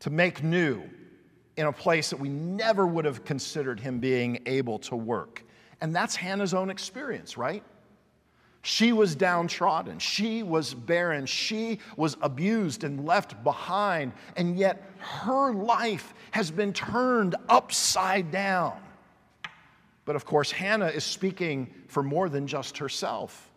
to 0.00 0.10
make 0.10 0.42
new 0.42 0.82
in 1.56 1.66
a 1.66 1.72
place 1.72 2.10
that 2.10 2.18
we 2.18 2.28
never 2.28 2.84
would 2.84 3.04
have 3.04 3.24
considered 3.24 3.78
Him 3.78 4.00
being 4.00 4.40
able 4.46 4.80
to 4.80 4.96
work. 4.96 5.44
And 5.80 5.94
that's 5.94 6.16
Hannah's 6.16 6.54
own 6.54 6.70
experience, 6.70 7.36
right? 7.36 7.62
She 8.62 8.92
was 8.92 9.14
downtrodden. 9.14 10.00
She 10.00 10.42
was 10.42 10.74
barren. 10.74 11.26
She 11.26 11.78
was 11.96 12.16
abused 12.20 12.82
and 12.82 13.06
left 13.06 13.44
behind. 13.44 14.12
And 14.36 14.58
yet 14.58 14.90
her 14.98 15.52
life 15.52 16.14
has 16.32 16.50
been 16.50 16.72
turned 16.72 17.36
upside 17.48 18.32
down. 18.32 18.76
But 20.04 20.16
of 20.16 20.24
course, 20.24 20.50
Hannah 20.50 20.88
is 20.88 21.04
speaking 21.04 21.72
for 21.86 22.02
more 22.02 22.28
than 22.28 22.46
just 22.46 22.78
herself. 22.78 23.50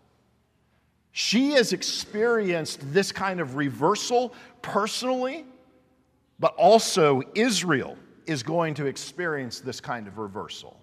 She 1.11 1.51
has 1.51 1.73
experienced 1.73 2.93
this 2.93 3.11
kind 3.11 3.39
of 3.39 3.55
reversal 3.55 4.33
personally, 4.61 5.45
but 6.39 6.53
also 6.55 7.21
Israel 7.33 7.97
is 8.27 8.43
going 8.43 8.75
to 8.75 8.85
experience 8.85 9.59
this 9.59 9.81
kind 9.81 10.07
of 10.07 10.19
reversal. 10.19 10.79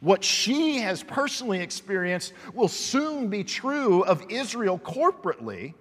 What 0.00 0.22
she 0.22 0.78
has 0.78 1.02
personally 1.02 1.60
experienced 1.60 2.32
will 2.54 2.68
soon 2.68 3.28
be 3.28 3.42
true 3.42 4.02
of 4.04 4.24
Israel 4.28 4.78
corporately 4.78 5.74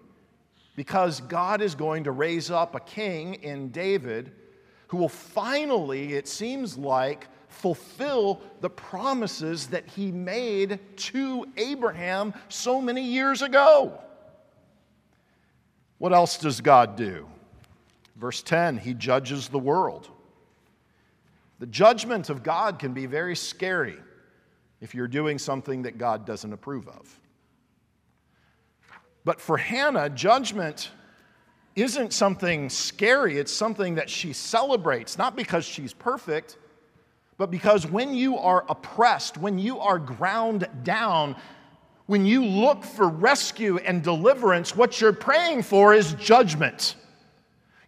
because 0.75 1.21
God 1.21 1.62
is 1.62 1.75
going 1.75 2.03
to 2.05 2.12
raise 2.12 2.50
up 2.50 2.75
a 2.75 2.79
king 2.79 3.36
in 3.36 3.69
David 3.69 4.31
who 4.88 4.97
will 4.97 5.09
finally, 5.09 6.13
it 6.13 6.27
seems 6.27 6.77
like, 6.77 7.27
fulfill 7.50 8.41
the 8.62 8.69
promises 8.69 9.67
that 9.67 9.88
he 9.88 10.12
made 10.12 10.79
to 10.97 11.45
Abraham 11.57 12.33
so 12.50 12.81
many 12.81 13.03
years 13.03 13.41
ago. 13.41 14.00
What 15.97 16.13
else 16.13 16.38
does 16.38 16.62
God 16.62 16.95
do? 16.95 17.27
Verse 18.15 18.41
10 18.41 18.77
He 18.77 18.93
judges 18.93 19.47
the 19.47 19.59
world. 19.59 20.09
The 21.59 21.65
judgment 21.65 22.29
of 22.29 22.43
God 22.43 22.77
can 22.77 22.93
be 22.93 23.07
very 23.07 23.36
scary 23.36 23.97
if 24.81 24.93
you're 24.93 25.07
doing 25.07 25.39
something 25.39 25.84
that 25.84 25.98
God 25.98 26.25
doesn't 26.25 26.53
approve 26.53 26.88
of. 26.88 27.19
But 29.25 29.41
for 29.41 29.57
Hannah, 29.57 30.10
judgment 30.10 30.91
isn't 31.75 32.13
something 32.13 32.69
scary, 32.69 33.38
it's 33.38 33.53
something 33.53 33.96
that 33.96 34.10
she 34.10 34.34
celebrates, 34.34 35.17
not 35.17 35.36
because 35.36 35.65
she's 35.65 35.93
perfect, 35.93 36.57
but 37.38 37.51
because 37.51 37.86
when 37.86 38.15
you 38.15 38.38
are 38.38 38.65
oppressed, 38.67 39.38
when 39.38 39.60
you 39.60 39.79
are 39.79 40.00
ground 40.00 40.67
down, 40.84 41.36
When 42.07 42.25
you 42.25 42.43
look 42.43 42.84
for 42.84 43.10
rescue 43.10 43.77
and 43.77 44.01
deliverance, 44.01 44.75
what 44.75 45.00
you're 45.00 45.13
praying 45.13 45.63
for 45.63 45.93
is 45.93 46.13
judgment. 46.13 46.96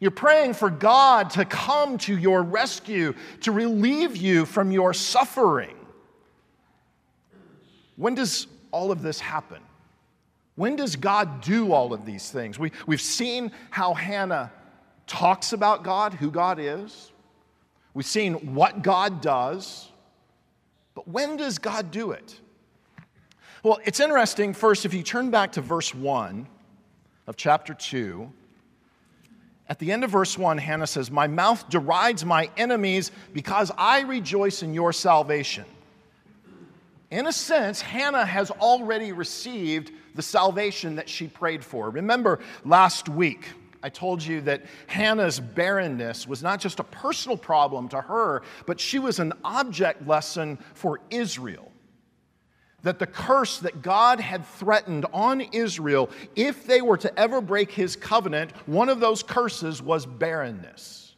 You're 0.01 0.11
praying 0.11 0.53
for 0.53 0.69
God 0.69 1.29
to 1.31 1.45
come 1.45 1.97
to 1.99 2.17
your 2.17 2.43
rescue, 2.43 3.15
to 3.41 3.51
relieve 3.51 4.15
you 4.17 4.45
from 4.45 4.71
your 4.71 4.93
suffering. 4.93 5.75
When 7.99 8.15
does 8.15 8.47
all 8.71 8.93
of 8.93 9.01
this 9.01 9.19
happen? 9.19 9.61
When 10.55 10.77
does 10.77 10.95
God 10.95 11.41
do 11.41 11.73
all 11.73 11.93
of 11.93 12.05
these 12.05 12.31
things? 12.31 12.57
We, 12.57 12.71
we've 12.87 13.01
seen 13.01 13.51
how 13.71 13.93
Hannah 13.93 14.53
talks 15.05 15.51
about 15.51 15.83
God, 15.83 16.13
who 16.13 16.31
God 16.31 16.59
is. 16.59 17.11
We've 17.93 18.05
seen 18.05 18.55
what 18.55 18.83
God 18.83 19.21
does. 19.21 19.89
But 20.95 21.09
when 21.09 21.35
does 21.35 21.59
God 21.59 21.91
do 21.91 22.11
it? 22.11 22.39
Well, 23.63 23.79
it's 23.83 23.99
interesting. 23.99 24.53
First, 24.53 24.85
if 24.85 24.93
you 24.93 25.03
turn 25.03 25.29
back 25.29 25.51
to 25.53 25.61
verse 25.61 25.93
1 25.93 26.47
of 27.27 27.35
chapter 27.35 27.73
2, 27.73 28.31
at 29.67 29.77
the 29.77 29.91
end 29.91 30.05
of 30.05 30.11
verse 30.11 30.37
1, 30.37 30.57
Hannah 30.57 30.87
says, 30.87 31.11
My 31.11 31.27
mouth 31.27 31.67
derides 31.67 32.23
my 32.23 32.49
enemies 32.55 33.11
because 33.33 33.73
I 33.77 34.01
rejoice 34.01 34.63
in 34.63 34.73
your 34.73 34.93
salvation. 34.93 35.65
In 37.11 37.25
a 37.25 37.31
sense, 37.31 37.81
Hannah 37.81 38.25
has 38.25 38.51
already 38.51 39.11
received 39.11 39.91
the 40.15 40.21
salvation 40.21 40.95
that 40.95 41.09
she 41.09 41.27
prayed 41.27 41.63
for. 41.63 41.89
Remember 41.89 42.39
last 42.63 43.09
week, 43.09 43.47
I 43.81 43.89
told 43.89 44.23
you 44.23 44.41
that 44.41 44.65
Hannah's 44.87 45.39
barrenness 45.39 46.27
was 46.27 46.43
not 46.43 46.59
just 46.59 46.79
a 46.79 46.83
personal 46.83 47.37
problem 47.37 47.89
to 47.89 48.01
her, 48.01 48.43
but 48.65 48.79
she 48.79 48.99
was 48.99 49.19
an 49.19 49.33
object 49.43 50.05
lesson 50.05 50.59
for 50.73 50.99
Israel. 51.09 51.71
That 52.83 52.99
the 52.99 53.07
curse 53.07 53.59
that 53.59 53.81
God 53.81 54.19
had 54.19 54.45
threatened 54.45 55.05
on 55.11 55.41
Israel, 55.41 56.09
if 56.35 56.65
they 56.65 56.81
were 56.81 56.97
to 56.97 57.19
ever 57.19 57.41
break 57.41 57.71
his 57.71 57.95
covenant, 57.95 58.51
one 58.67 58.89
of 58.89 58.99
those 58.99 59.23
curses 59.23 59.81
was 59.81 60.05
barrenness. 60.05 61.08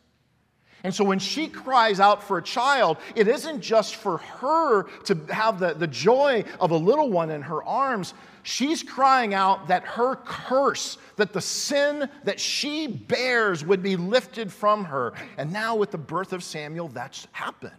And 0.83 0.93
so 0.93 1.03
when 1.03 1.19
she 1.19 1.47
cries 1.47 1.99
out 1.99 2.23
for 2.23 2.37
a 2.37 2.41
child, 2.41 2.97
it 3.15 3.27
isn't 3.27 3.61
just 3.61 3.95
for 3.95 4.17
her 4.17 4.83
to 5.03 5.15
have 5.29 5.59
the, 5.59 5.73
the 5.73 5.87
joy 5.87 6.43
of 6.59 6.71
a 6.71 6.77
little 6.77 7.09
one 7.09 7.29
in 7.29 7.43
her 7.43 7.63
arms. 7.63 8.13
She's 8.43 8.81
crying 8.81 9.35
out 9.35 9.67
that 9.67 9.83
her 9.83 10.15
curse, 10.15 10.97
that 11.17 11.33
the 11.33 11.41
sin 11.41 12.09
that 12.23 12.39
she 12.39 12.87
bears 12.87 13.63
would 13.63 13.83
be 13.83 13.95
lifted 13.95 14.51
from 14.51 14.85
her. 14.85 15.13
And 15.37 15.53
now, 15.53 15.75
with 15.75 15.91
the 15.91 15.99
birth 15.99 16.33
of 16.33 16.43
Samuel, 16.43 16.87
that's 16.87 17.27
happened. 17.31 17.73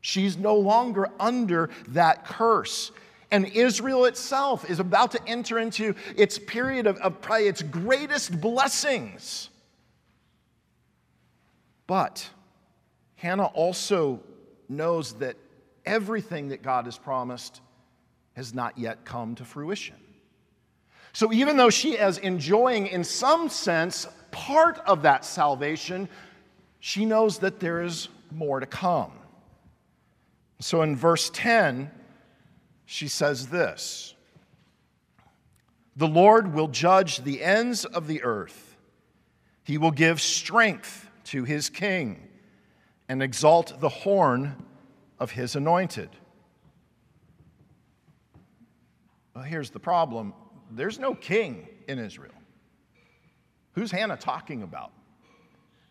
She's 0.00 0.36
no 0.36 0.56
longer 0.56 1.10
under 1.20 1.70
that 1.88 2.26
curse. 2.26 2.90
And 3.30 3.46
Israel 3.46 4.04
itself 4.06 4.68
is 4.68 4.80
about 4.80 5.12
to 5.12 5.28
enter 5.28 5.60
into 5.60 5.94
its 6.16 6.38
period 6.38 6.86
of, 6.86 6.96
of 6.98 7.20
probably 7.20 7.46
its 7.46 7.62
greatest 7.62 8.40
blessings. 8.40 9.50
But 11.86 12.28
Hannah 13.16 13.46
also 13.46 14.20
knows 14.68 15.14
that 15.14 15.36
everything 15.84 16.48
that 16.48 16.62
God 16.62 16.86
has 16.86 16.98
promised 16.98 17.60
has 18.34 18.54
not 18.54 18.78
yet 18.78 19.04
come 19.04 19.34
to 19.36 19.44
fruition. 19.44 19.96
So 21.12 21.32
even 21.32 21.56
though 21.56 21.70
she 21.70 21.92
is 21.92 22.18
enjoying, 22.18 22.88
in 22.88 23.04
some 23.04 23.48
sense, 23.48 24.08
part 24.30 24.78
of 24.80 25.02
that 25.02 25.24
salvation, 25.24 26.08
she 26.80 27.04
knows 27.04 27.38
that 27.38 27.60
there 27.60 27.82
is 27.82 28.08
more 28.32 28.58
to 28.58 28.66
come. 28.66 29.12
So 30.58 30.82
in 30.82 30.96
verse 30.96 31.30
10, 31.32 31.90
she 32.84 33.06
says 33.06 33.46
this 33.48 34.14
The 35.96 36.08
Lord 36.08 36.52
will 36.52 36.68
judge 36.68 37.18
the 37.18 37.42
ends 37.42 37.84
of 37.84 38.08
the 38.08 38.22
earth, 38.24 38.76
He 39.62 39.78
will 39.78 39.92
give 39.92 40.20
strength 40.20 41.03
to 41.24 41.44
His 41.44 41.68
king 41.68 42.28
and 43.08 43.22
exalt 43.22 43.80
the 43.80 43.88
horn 43.88 44.54
of 45.18 45.30
His 45.30 45.56
anointed. 45.56 46.10
Well, 49.34 49.44
here's 49.44 49.70
the 49.70 49.80
problem 49.80 50.34
there's 50.70 50.98
no 50.98 51.14
king 51.14 51.68
in 51.88 51.98
Israel. 51.98 52.32
Who's 53.72 53.90
Hannah 53.90 54.16
talking 54.16 54.62
about? 54.62 54.92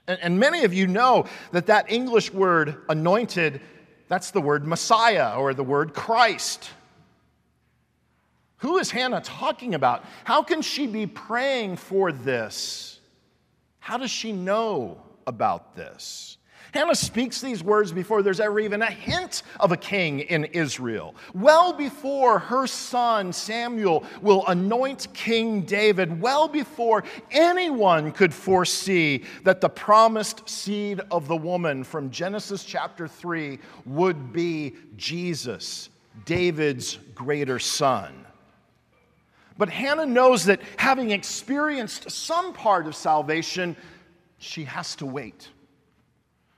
And, 0.08 0.20
and, 0.22 0.40
many 0.40 0.66
of 0.66 0.74
you 0.74 0.88
know 0.88 1.26
that 1.52 1.68
that 1.68 1.90
English 1.90 2.34
word 2.34 2.82
anointed, 2.90 3.62
that's 4.10 4.32
the 4.32 4.42
word 4.42 4.66
Messiah 4.66 5.38
or 5.38 5.54
the 5.54 5.64
word 5.64 5.94
Christ. 5.94 6.70
Who 8.58 8.78
is 8.78 8.92
Hannah 8.92 9.22
talking 9.22 9.76
about? 9.76 10.04
How 10.26 10.44
can 10.44 10.62
she 10.62 10.88
be 10.88 11.06
praying 11.06 11.78
for 11.78 12.12
this? 12.12 13.00
How 13.80 13.98
does 13.98 14.12
she 14.12 14.32
know 14.32 15.02
about 15.28 15.76
this? 15.76 16.38
Hannah 16.74 16.96
speaks 16.96 17.40
these 17.40 17.64
words 17.64 17.92
before 17.92 18.24
there's 18.24 18.40
ever 18.40 18.60
even 18.60 18.82
a 18.82 18.90
hint 18.90 19.44
of 19.60 19.72
a 19.72 19.78
king 19.78 20.22
in 20.22 20.46
Israel. 20.46 21.14
Well 21.36 21.72
before 21.72 22.40
her 22.40 22.66
son 22.66 23.32
Samuel 23.32 24.04
will 24.24 24.44
anoint 24.48 25.08
King 25.14 25.62
David, 25.62 26.20
well 26.20 26.48
before 26.48 27.04
anyone 27.30 28.12
could 28.12 28.34
foresee 28.34 29.24
that 29.44 29.62
the 29.62 29.70
promised 29.70 30.50
seed 30.50 31.00
of 31.12 31.28
the 31.28 31.38
woman 31.38 31.84
from 31.84 32.10
Genesis 32.10 32.64
chapter 32.64 33.08
3 33.08 33.60
would 33.86 34.34
be 34.34 34.74
Jesus, 34.98 35.90
David's 36.26 36.98
greater 37.14 37.60
son. 37.60 38.26
But 39.60 39.70
Hannah 39.70 40.08
knows 40.08 40.46
that 40.46 40.60
having 40.78 41.12
experienced 41.12 42.10
some 42.10 42.54
part 42.54 42.88
of 42.88 42.96
salvation, 42.96 43.76
she 44.44 44.66
has 44.66 44.96
to 44.98 45.06
wait. 45.06 45.50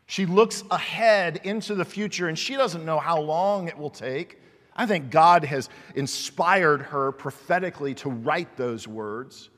She 0.08 0.26
looks 0.26 0.64
ahead 0.70 1.42
into 1.44 1.76
the 1.76 1.86
future 1.86 2.28
and 2.28 2.38
she 2.38 2.56
doesn't 2.56 2.86
know 2.86 3.00
how 3.00 3.20
long 3.22 3.68
it 3.68 3.78
will 3.78 3.90
take. 3.90 4.40
I 4.76 4.86
think 4.86 5.10
God 5.10 5.44
has 5.46 5.70
inspired 5.96 6.82
her 6.82 7.12
prophetically 7.12 7.96
to 7.96 8.10
write 8.10 8.58
those 8.58 8.88
words. 8.88 9.50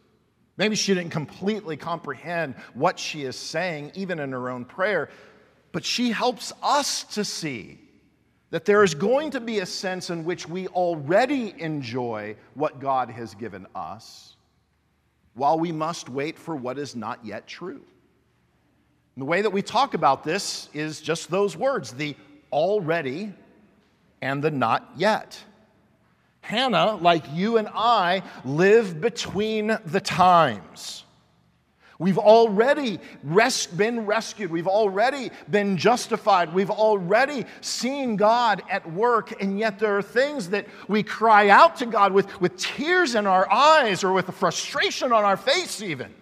Maybe 0.57 0.75
she 0.75 0.93
didn't 0.93 1.11
completely 1.11 1.77
comprehend 1.77 2.55
what 2.73 2.97
she 2.97 3.23
is 3.23 3.35
saying, 3.35 3.91
even 3.95 4.19
in 4.19 4.31
her 4.31 4.49
own 4.49 4.65
prayer, 4.65 5.09
but 5.71 5.83
she 5.83 6.11
helps 6.11 6.53
us 6.63 7.03
to 7.15 7.23
see 7.23 7.79
that 8.49 8.65
there 8.65 8.83
is 8.83 8.95
going 8.95 9.31
to 9.31 9.39
be 9.39 9.59
a 9.59 9.65
sense 9.65 10.09
in 10.09 10.23
which 10.23 10.47
we 10.47 10.67
already 10.69 11.53
enjoy 11.57 12.35
what 12.53 12.79
God 12.79 13.09
has 13.09 13.35
given 13.35 13.67
us, 13.75 14.35
while 15.33 15.59
we 15.59 15.71
must 15.71 16.09
wait 16.09 16.39
for 16.39 16.55
what 16.55 16.79
is 16.79 16.95
not 16.95 17.23
yet 17.25 17.45
true. 17.45 17.83
And 19.17 19.23
the 19.23 19.25
way 19.25 19.41
that 19.41 19.49
we 19.49 19.63
talk 19.63 19.95
about 19.95 20.23
this 20.23 20.69
is 20.75 21.01
just 21.01 21.31
those 21.31 21.57
words 21.57 21.91
the 21.91 22.15
already 22.51 23.33
and 24.21 24.43
the 24.43 24.51
not 24.51 24.91
yet. 24.95 25.43
Hannah, 26.41 26.97
like 26.97 27.23
you 27.33 27.57
and 27.57 27.67
I, 27.73 28.21
live 28.45 29.01
between 29.01 29.75
the 29.85 29.99
times. 29.99 31.03
We've 31.97 32.19
already 32.19 32.99
been 33.75 34.05
rescued. 34.05 34.51
We've 34.51 34.67
already 34.67 35.31
been 35.49 35.77
justified. 35.77 36.53
We've 36.53 36.69
already 36.69 37.45
seen 37.61 38.17
God 38.17 38.61
at 38.69 38.87
work, 38.93 39.41
and 39.41 39.57
yet 39.57 39.79
there 39.79 39.97
are 39.97 40.03
things 40.03 40.49
that 40.49 40.67
we 40.87 41.01
cry 41.01 41.49
out 41.49 41.77
to 41.77 41.87
God 41.87 42.13
with, 42.13 42.39
with 42.39 42.55
tears 42.55 43.15
in 43.15 43.25
our 43.25 43.51
eyes 43.51 44.03
or 44.03 44.13
with 44.13 44.29
a 44.29 44.31
frustration 44.31 45.11
on 45.11 45.23
our 45.23 45.37
face, 45.37 45.81
even 45.81 46.13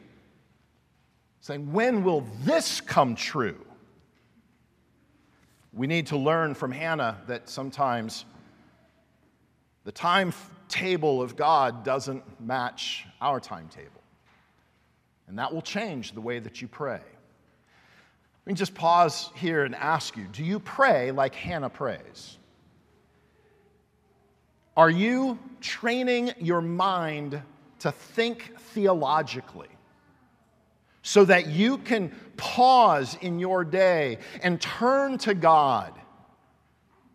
saying, 1.45 1.71
When 1.71 2.03
will 2.03 2.25
this 2.43 2.81
come 2.81 3.13
true? 3.13 3.63
We 5.73 5.85
need 5.85 6.07
to 6.07 6.17
learn 6.17 6.55
from 6.55 6.71
Hannah 6.71 7.21
that 7.27 7.49
sometimes 7.49 8.25
the 9.83 9.91
timetable 9.91 11.21
of 11.21 11.35
God 11.35 11.83
doesn't 11.83 12.23
match 12.41 13.05
our 13.21 13.39
timetable. 13.39 14.01
And 15.27 15.37
that 15.37 15.53
will 15.53 15.61
change 15.61 16.13
the 16.13 16.21
way 16.21 16.39
that 16.39 16.63
you 16.63 16.67
pray. 16.67 17.01
Let 17.01 18.47
me 18.47 18.53
just 18.55 18.73
pause 18.73 19.29
here 19.35 19.65
and 19.65 19.75
ask 19.75 20.17
you 20.17 20.25
do 20.31 20.43
you 20.43 20.59
pray 20.59 21.11
like 21.11 21.35
Hannah 21.35 21.69
prays? 21.69 22.39
Are 24.75 24.89
you 24.89 25.37
training 25.61 26.31
your 26.39 26.61
mind 26.61 27.39
to 27.79 27.91
think 27.91 28.57
theologically? 28.57 29.74
So 31.05 31.23
that 31.23 31.45
you 31.45 31.77
can 31.77 32.11
pause 32.35 33.15
in 33.21 33.37
your 33.37 33.63
day 33.63 34.17
and 34.41 34.59
turn 34.59 35.19
to 35.19 35.35
God 35.35 35.93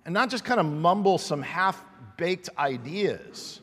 and 0.05 0.15
not 0.15 0.31
just 0.31 0.45
kind 0.45 0.61
of 0.61 0.67
mumble 0.67 1.19
some 1.19 1.43
half 1.43 1.85
baked 2.17 2.49
ideas, 2.57 3.61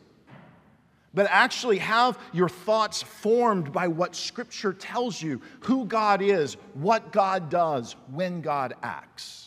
but 1.13 1.27
actually 1.29 1.77
have 1.77 2.19
your 2.33 2.49
thoughts 2.49 3.01
formed 3.01 3.71
by 3.71 3.87
what 3.87 4.17
Scripture 4.17 4.73
tells 4.73 5.21
you 5.21 5.41
who 5.61 5.85
God 5.85 6.21
is, 6.21 6.55
what 6.73 7.13
God 7.13 7.49
does, 7.49 7.95
when 8.11 8.41
God 8.41 8.73
acts. 8.83 9.46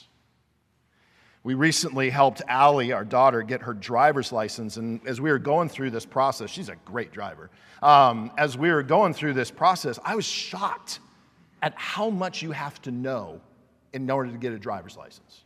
We 1.43 1.55
recently 1.55 2.11
helped 2.11 2.43
Allie, 2.49 2.93
our 2.93 3.05
daughter, 3.05 3.43
get 3.43 3.63
her 3.63 3.73
driver's 3.73 4.31
license. 4.31 4.77
And 4.77 5.01
as 5.07 5.21
we 5.21 5.31
were 5.31 5.39
going 5.39 5.71
through 5.71 5.91
this 5.91 6.05
process, 6.05 6.51
she's 6.51 6.69
a 6.69 6.77
great 6.85 7.13
driver. 7.13 7.51
Um, 7.83 8.31
as 8.37 8.59
we 8.59 8.71
were 8.71 8.83
going 8.83 9.15
through 9.15 9.33
this 9.33 9.51
process, 9.51 9.99
I 10.05 10.17
was 10.17 10.27
shocked 10.27 11.01
at 11.63 11.75
how 11.77 12.11
much 12.11 12.43
you 12.43 12.53
have 12.53 12.81
to 12.83 12.91
know 12.91 13.41
in 13.93 14.11
order 14.11 14.31
to 14.31 14.37
get 14.37 14.53
a 14.53 14.59
driver's 14.59 14.97
license. 14.97 15.45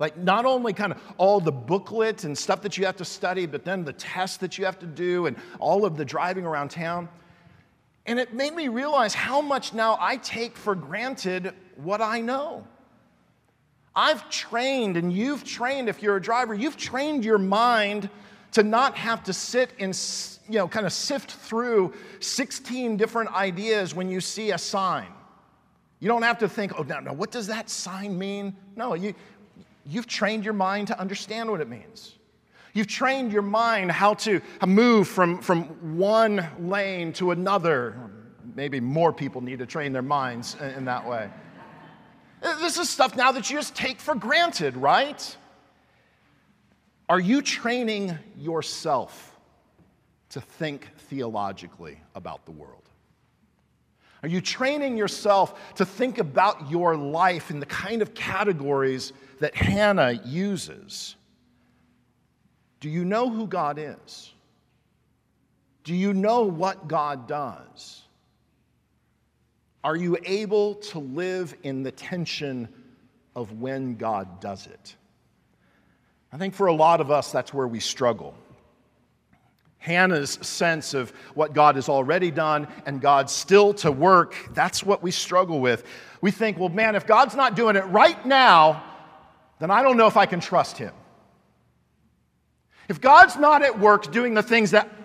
Like, 0.00 0.16
not 0.16 0.44
only 0.44 0.72
kind 0.72 0.92
of 0.92 1.00
all 1.16 1.38
the 1.38 1.52
booklet 1.52 2.24
and 2.24 2.36
stuff 2.36 2.62
that 2.62 2.76
you 2.76 2.84
have 2.86 2.96
to 2.96 3.04
study, 3.04 3.46
but 3.46 3.64
then 3.64 3.84
the 3.84 3.92
tests 3.92 4.38
that 4.38 4.58
you 4.58 4.64
have 4.64 4.78
to 4.80 4.86
do 4.86 5.26
and 5.26 5.36
all 5.60 5.84
of 5.84 5.96
the 5.96 6.04
driving 6.04 6.44
around 6.44 6.70
town. 6.72 7.08
And 8.06 8.18
it 8.18 8.34
made 8.34 8.52
me 8.52 8.66
realize 8.66 9.14
how 9.14 9.40
much 9.40 9.72
now 9.72 9.96
I 10.00 10.16
take 10.16 10.56
for 10.56 10.74
granted 10.74 11.54
what 11.76 12.02
I 12.02 12.20
know. 12.20 12.66
I've 13.94 14.28
trained, 14.30 14.96
and 14.96 15.12
you've 15.12 15.44
trained, 15.44 15.88
if 15.88 16.02
you're 16.02 16.16
a 16.16 16.22
driver, 16.22 16.54
you've 16.54 16.76
trained 16.76 17.24
your 17.24 17.38
mind 17.38 18.08
to 18.52 18.62
not 18.62 18.96
have 18.96 19.22
to 19.24 19.32
sit 19.32 19.72
and 19.78 19.98
you 20.48 20.58
know, 20.58 20.68
kind 20.68 20.86
of 20.86 20.92
sift 20.92 21.30
through 21.30 21.92
16 22.20 22.96
different 22.96 23.32
ideas 23.34 23.94
when 23.94 24.08
you 24.08 24.20
see 24.20 24.50
a 24.50 24.58
sign. 24.58 25.08
You 26.00 26.08
don't 26.08 26.22
have 26.22 26.38
to 26.38 26.48
think, 26.48 26.72
oh, 26.78 26.82
no, 26.82 27.00
no, 27.00 27.12
what 27.12 27.30
does 27.30 27.46
that 27.46 27.70
sign 27.70 28.18
mean? 28.18 28.56
No, 28.76 28.94
you, 28.94 29.14
you've 29.86 30.06
trained 30.06 30.44
your 30.44 30.54
mind 30.54 30.88
to 30.88 30.98
understand 30.98 31.50
what 31.50 31.60
it 31.60 31.68
means. 31.68 32.16
You've 32.74 32.88
trained 32.88 33.32
your 33.32 33.42
mind 33.42 33.92
how 33.92 34.14
to 34.14 34.40
move 34.66 35.06
from, 35.06 35.40
from 35.40 35.96
one 35.96 36.46
lane 36.58 37.12
to 37.14 37.30
another. 37.30 38.10
Maybe 38.54 38.80
more 38.80 39.12
people 39.12 39.42
need 39.42 39.58
to 39.58 39.66
train 39.66 39.92
their 39.92 40.02
minds 40.02 40.56
in 40.76 40.86
that 40.86 41.06
way. 41.06 41.30
Uh, 42.42 42.58
this 42.58 42.76
is 42.78 42.90
stuff 42.90 43.14
now 43.16 43.30
that 43.32 43.50
you 43.50 43.56
just 43.56 43.74
take 43.74 44.00
for 44.00 44.14
granted, 44.14 44.76
right? 44.76 45.36
Are 47.08 47.20
you 47.20 47.40
training 47.42 48.18
yourself 48.36 49.38
to 50.30 50.40
think 50.40 50.88
theologically 51.08 52.00
about 52.14 52.44
the 52.44 52.50
world? 52.50 52.82
Are 54.22 54.28
you 54.28 54.40
training 54.40 54.96
yourself 54.96 55.74
to 55.76 55.84
think 55.84 56.18
about 56.18 56.70
your 56.70 56.96
life 56.96 57.50
in 57.50 57.60
the 57.60 57.66
kind 57.66 58.02
of 58.02 58.14
categories 58.14 59.12
that 59.40 59.54
Hannah 59.54 60.12
uses? 60.24 61.16
Do 62.80 62.88
you 62.88 63.04
know 63.04 63.28
who 63.28 63.46
God 63.46 63.78
is? 63.78 64.32
Do 65.84 65.94
you 65.94 66.14
know 66.14 66.44
what 66.44 66.88
God 66.88 67.26
does? 67.26 68.02
Are 69.84 69.96
you 69.96 70.16
able 70.24 70.76
to 70.76 70.98
live 70.98 71.54
in 71.62 71.82
the 71.82 71.90
tension 71.90 72.68
of 73.34 73.60
when 73.60 73.96
God 73.96 74.40
does 74.40 74.66
it? 74.66 74.94
I 76.32 76.38
think 76.38 76.54
for 76.54 76.68
a 76.68 76.72
lot 76.72 77.00
of 77.00 77.10
us, 77.10 77.32
that's 77.32 77.52
where 77.52 77.66
we 77.66 77.80
struggle. 77.80 78.34
Hannah's 79.78 80.38
sense 80.42 80.94
of 80.94 81.10
what 81.34 81.54
God 81.54 81.74
has 81.74 81.88
already 81.88 82.30
done 82.30 82.68
and 82.86 83.00
God's 83.00 83.32
still 83.32 83.74
to 83.74 83.90
work, 83.90 84.36
that's 84.54 84.84
what 84.84 85.02
we 85.02 85.10
struggle 85.10 85.60
with. 85.60 85.84
We 86.20 86.30
think, 86.30 86.56
well, 86.56 86.68
man, 86.68 86.94
if 86.94 87.04
God's 87.04 87.34
not 87.34 87.56
doing 87.56 87.74
it 87.74 87.84
right 87.86 88.24
now, 88.24 88.84
then 89.58 89.72
I 89.72 89.82
don't 89.82 89.96
know 89.96 90.06
if 90.06 90.16
I 90.16 90.26
can 90.26 90.38
trust 90.38 90.78
Him. 90.78 90.92
If 92.88 93.00
God's 93.00 93.36
not 93.36 93.62
at 93.62 93.78
work 93.78 94.12
doing 94.12 94.34
the 94.34 94.42
things 94.42 94.70
that 94.70 95.01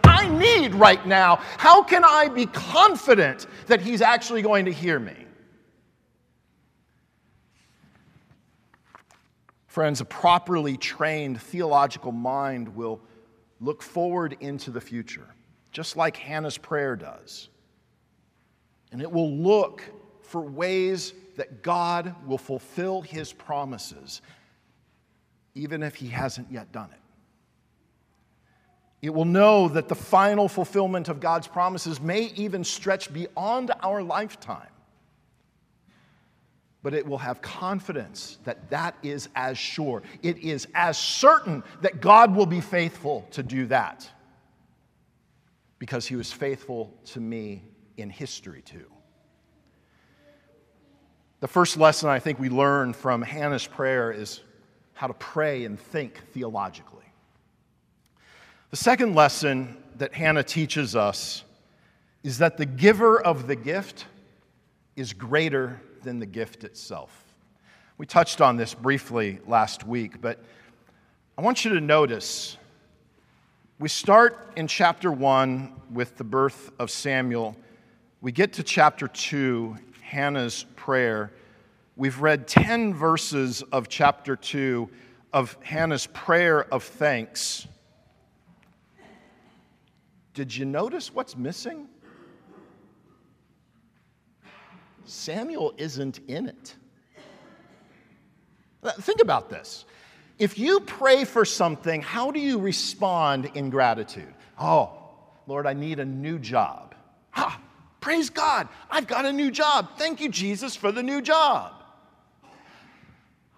need 0.56 0.76
right 0.76 1.06
now, 1.06 1.38
how 1.58 1.84
can 1.84 2.04
I 2.04 2.28
be 2.28 2.46
confident 2.46 3.48
that 3.68 3.82
He's 3.82 4.02
actually 4.02 4.42
going 4.42 4.66
to 4.66 4.72
hear 4.72 5.00
me? 5.00 5.16
Friends, 9.68 10.02
a 10.02 10.06
properly 10.06 10.76
trained 10.76 11.40
theological 11.42 12.12
mind 12.12 12.76
will 12.76 13.00
look 13.60 13.84
forward 13.84 14.36
into 14.40 14.72
the 14.72 14.82
future, 14.82 15.28
just 15.72 15.96
like 15.96 16.18
Hannah's 16.18 16.58
prayer 16.58 16.96
does. 16.96 17.50
And 18.92 19.02
it 19.02 19.12
will 19.12 19.32
look 19.32 19.84
for 20.22 20.42
ways 20.42 21.14
that 21.36 21.62
God 21.62 22.16
will 22.26 22.38
fulfill 22.38 23.02
his 23.02 23.32
promises, 23.32 24.22
even 25.56 25.84
if 25.84 25.96
he 25.96 26.08
hasn't 26.08 26.52
yet 26.52 26.72
done 26.72 26.90
it. 26.92 27.00
It 29.08 29.14
will 29.14 29.24
know 29.24 29.70
that 29.70 29.88
the 29.88 29.96
final 29.96 30.50
fulfillment 30.50 31.08
of 31.08 31.22
God's 31.22 31.48
promises 31.48 32.02
may 32.02 32.24
even 32.36 32.66
stretch 32.66 33.14
beyond 33.14 33.72
our 33.82 34.04
lifetime. 34.04 34.68
But 36.84 36.94
it 36.94 37.08
will 37.08 37.20
have 37.20 37.42
confidence 37.42 38.38
that 38.44 38.70
that 38.70 38.98
is 39.04 39.30
as 39.34 39.58
sure. 39.58 40.04
It 40.24 40.40
is 40.40 40.68
as 40.76 40.98
certain 40.98 41.64
that 41.80 42.02
God 42.02 42.36
will 42.36 42.46
be 42.46 42.60
faithful 42.60 43.26
to 43.32 43.42
do 43.42 43.68
that 43.68 44.10
because 45.80 46.06
he 46.06 46.18
was 46.18 46.34
faithful 46.34 46.94
to 47.06 47.22
me 47.22 47.64
in 47.96 48.10
history 48.10 48.62
too. 48.62 48.92
The 51.40 51.48
first 51.48 51.78
lesson 51.78 52.10
I 52.10 52.20
think 52.20 52.40
we 52.40 52.50
learn 52.50 52.92
from 52.92 53.22
Hannah's 53.22 53.68
prayer 53.68 54.12
is 54.12 54.42
how 54.96 55.08
to 55.08 55.14
pray 55.14 55.64
and 55.64 55.80
think 55.80 56.20
theologically. 56.34 57.07
The 58.70 58.76
second 58.76 59.16
lesson 59.16 59.78
that 59.96 60.14
Hannah 60.14 60.44
teaches 60.44 60.94
us 60.94 61.46
is 62.22 62.40
that 62.40 62.58
the 62.58 62.66
giver 62.66 63.22
of 63.22 63.48
the 63.48 63.56
gift 63.56 64.08
is 64.98 65.14
greater 65.14 65.80
than 66.04 66.20
the 66.20 66.26
gift 66.26 66.66
itself. 66.66 67.34
We 67.98 68.06
touched 68.06 68.42
on 68.42 68.58
this 68.58 68.74
briefly 68.74 69.40
last 69.48 69.88
week, 69.88 70.20
but 70.20 70.44
I 71.38 71.44
want 71.44 71.64
you 71.64 71.76
to 71.76 71.80
notice 71.80 72.58
we 73.80 73.88
start 73.88 74.52
in 74.58 74.68
chapter 74.68 75.14
1 75.14 75.74
with 75.94 76.18
the 76.18 76.26
birth 76.26 76.70
of 76.78 76.92
Samuel. 76.92 77.56
We 78.20 78.34
get 78.34 78.52
to 78.54 78.64
chapter 78.64 79.08
2, 79.08 79.78
Hannah's 80.02 80.66
prayer. 80.76 81.32
We've 81.96 82.20
read 82.20 82.50
10 82.50 82.94
verses 82.94 83.62
of 83.72 83.88
chapter 83.88 84.36
2 84.36 84.90
of 85.32 85.58
Hannah's 85.64 86.08
prayer 86.08 86.66
of 86.66 86.84
thanks. 86.84 87.66
Did 90.38 90.56
you 90.56 90.66
notice 90.66 91.12
what's 91.16 91.36
missing? 91.36 91.88
Samuel 95.04 95.74
isn't 95.78 96.20
in 96.28 96.46
it. 96.46 96.76
Think 99.00 99.20
about 99.20 99.50
this. 99.50 99.86
If 100.38 100.60
you 100.60 100.82
pray 100.82 101.26
for 101.26 101.44
something, 101.44 102.04
how 102.04 102.30
do 102.30 102.40
you 102.40 102.60
respond 102.60 103.50
in 103.56 103.72
gratitude? 103.72 104.32
Oh, 104.62 105.10
Lord, 105.48 105.66
I 105.66 105.74
need 105.74 105.98
a 105.98 106.06
new 106.06 106.38
job. 106.38 106.94
Ha! 107.32 107.60
Praise 108.00 108.30
God, 108.30 108.68
I've 108.92 109.08
got 109.08 109.26
a 109.26 109.34
new 109.34 109.50
job. 109.50 109.98
Thank 109.98 110.22
you, 110.22 110.30
Jesus, 110.30 110.76
for 110.76 110.92
the 110.92 111.02
new 111.02 111.20
job. 111.20 111.74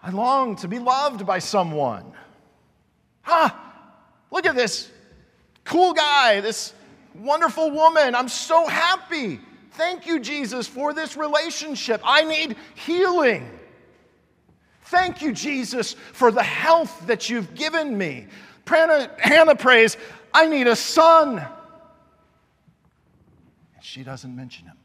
I 0.02 0.12
long 0.12 0.56
to 0.56 0.70
be 0.70 0.80
loved 0.80 1.26
by 1.26 1.39
someone. 1.39 2.13
Ha! 3.24 3.65
Look 4.32 4.46
at 4.46 4.56
this 4.56 4.89
cool 5.70 5.94
guy, 5.94 6.42
this 6.42 6.74
wonderful 7.14 7.70
woman. 7.70 8.16
I'm 8.16 8.28
so 8.28 8.68
happy. 8.68 9.40
Thank 9.74 10.08
you, 10.08 10.20
Jesus, 10.20 10.68
for 10.68 10.94
this 10.94 11.16
relationship. 11.16 12.02
I 12.04 12.24
need 12.24 12.58
healing. 12.74 13.48
Thank 14.86 15.22
you, 15.22 15.32
Jesus, 15.32 15.94
for 15.94 16.32
the 16.32 16.42
health 16.42 17.06
that 17.06 17.30
you've 17.30 17.54
given 17.54 17.96
me. 17.96 18.26
Hannah 18.68 19.56
prays, 19.56 19.96
I 20.34 20.48
need 20.48 20.66
a 20.68 20.76
son. 20.76 21.38
And 23.76 23.84
she 23.84 24.04
doesn't 24.04 24.36
mention 24.36 24.66
him. 24.66 24.78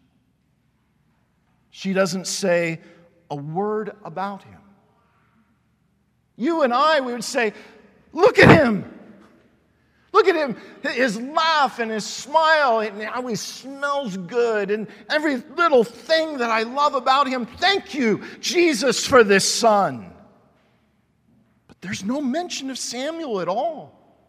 She 1.71 1.95
doesn't 1.95 2.27
say 2.27 2.81
a 3.31 3.37
word 3.37 3.97
about 4.05 4.43
him. 4.43 4.61
You 6.37 6.63
and 6.63 6.75
I, 6.75 7.01
we 7.01 7.13
would 7.13 7.25
say, 7.25 7.55
Look 8.13 8.39
at 8.39 8.49
him. 8.49 8.85
Look 10.15 10.29
at 10.29 10.37
him, 10.37 10.57
his 10.93 11.21
laugh 11.21 11.81
and 11.81 11.91
his 11.91 12.07
smile, 12.07 12.79
and 12.79 13.03
how 13.03 13.27
he 13.27 13.35
smells 13.35 14.17
good, 14.17 14.71
and 14.71 14.87
every 15.11 15.39
little 15.57 15.83
thing 15.83 16.39
that 16.39 16.51
I 16.51 16.63
love 16.63 16.95
about 16.95 17.27
him. 17.27 17.47
Thank 17.47 17.95
you, 17.95 18.23
Jesus, 18.39 19.05
for 19.05 19.25
this 19.25 19.53
son. 19.53 20.13
But 21.67 21.81
there's 21.81 22.05
no 22.05 22.21
mention 22.21 22.71
of 22.71 22.79
Samuel 22.79 23.41
at 23.41 23.49
all. 23.49 24.23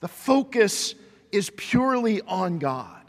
The 0.00 0.08
focus 0.08 0.96
is 1.30 1.48
purely 1.50 2.20
on 2.22 2.58
God. 2.58 3.04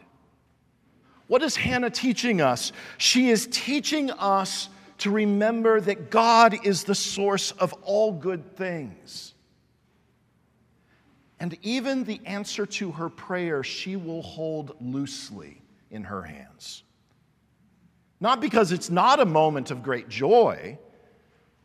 What 1.25 1.41
is 1.41 1.55
Hannah 1.55 1.89
teaching 1.89 2.39
us? 2.39 2.71
She 2.99 3.31
is 3.31 3.47
teaching 3.49 4.11
us 4.11 4.69
to 4.99 5.09
remember 5.09 5.81
that 5.81 6.11
God 6.11 6.67
is 6.67 6.83
the 6.83 6.93
source 6.93 7.49
of 7.53 7.73
all 7.81 8.11
good 8.11 8.55
things. 8.57 9.32
And 11.43 11.57
even 11.61 12.05
the 12.05 12.21
answer 12.23 12.65
to 12.65 12.91
her 12.91 13.09
prayer, 13.09 13.63
she 13.63 13.97
will 13.97 14.21
hold 14.21 14.77
loosely 14.79 15.61
in 15.91 16.05
her 16.05 16.23
hands. 16.23 16.83
Not 18.21 18.39
because 18.39 18.71
it's 18.71 18.89
not 18.89 19.19
a 19.19 19.25
moment 19.25 19.69
of 19.69 19.83
great 19.83 20.07
joy, 20.07 20.79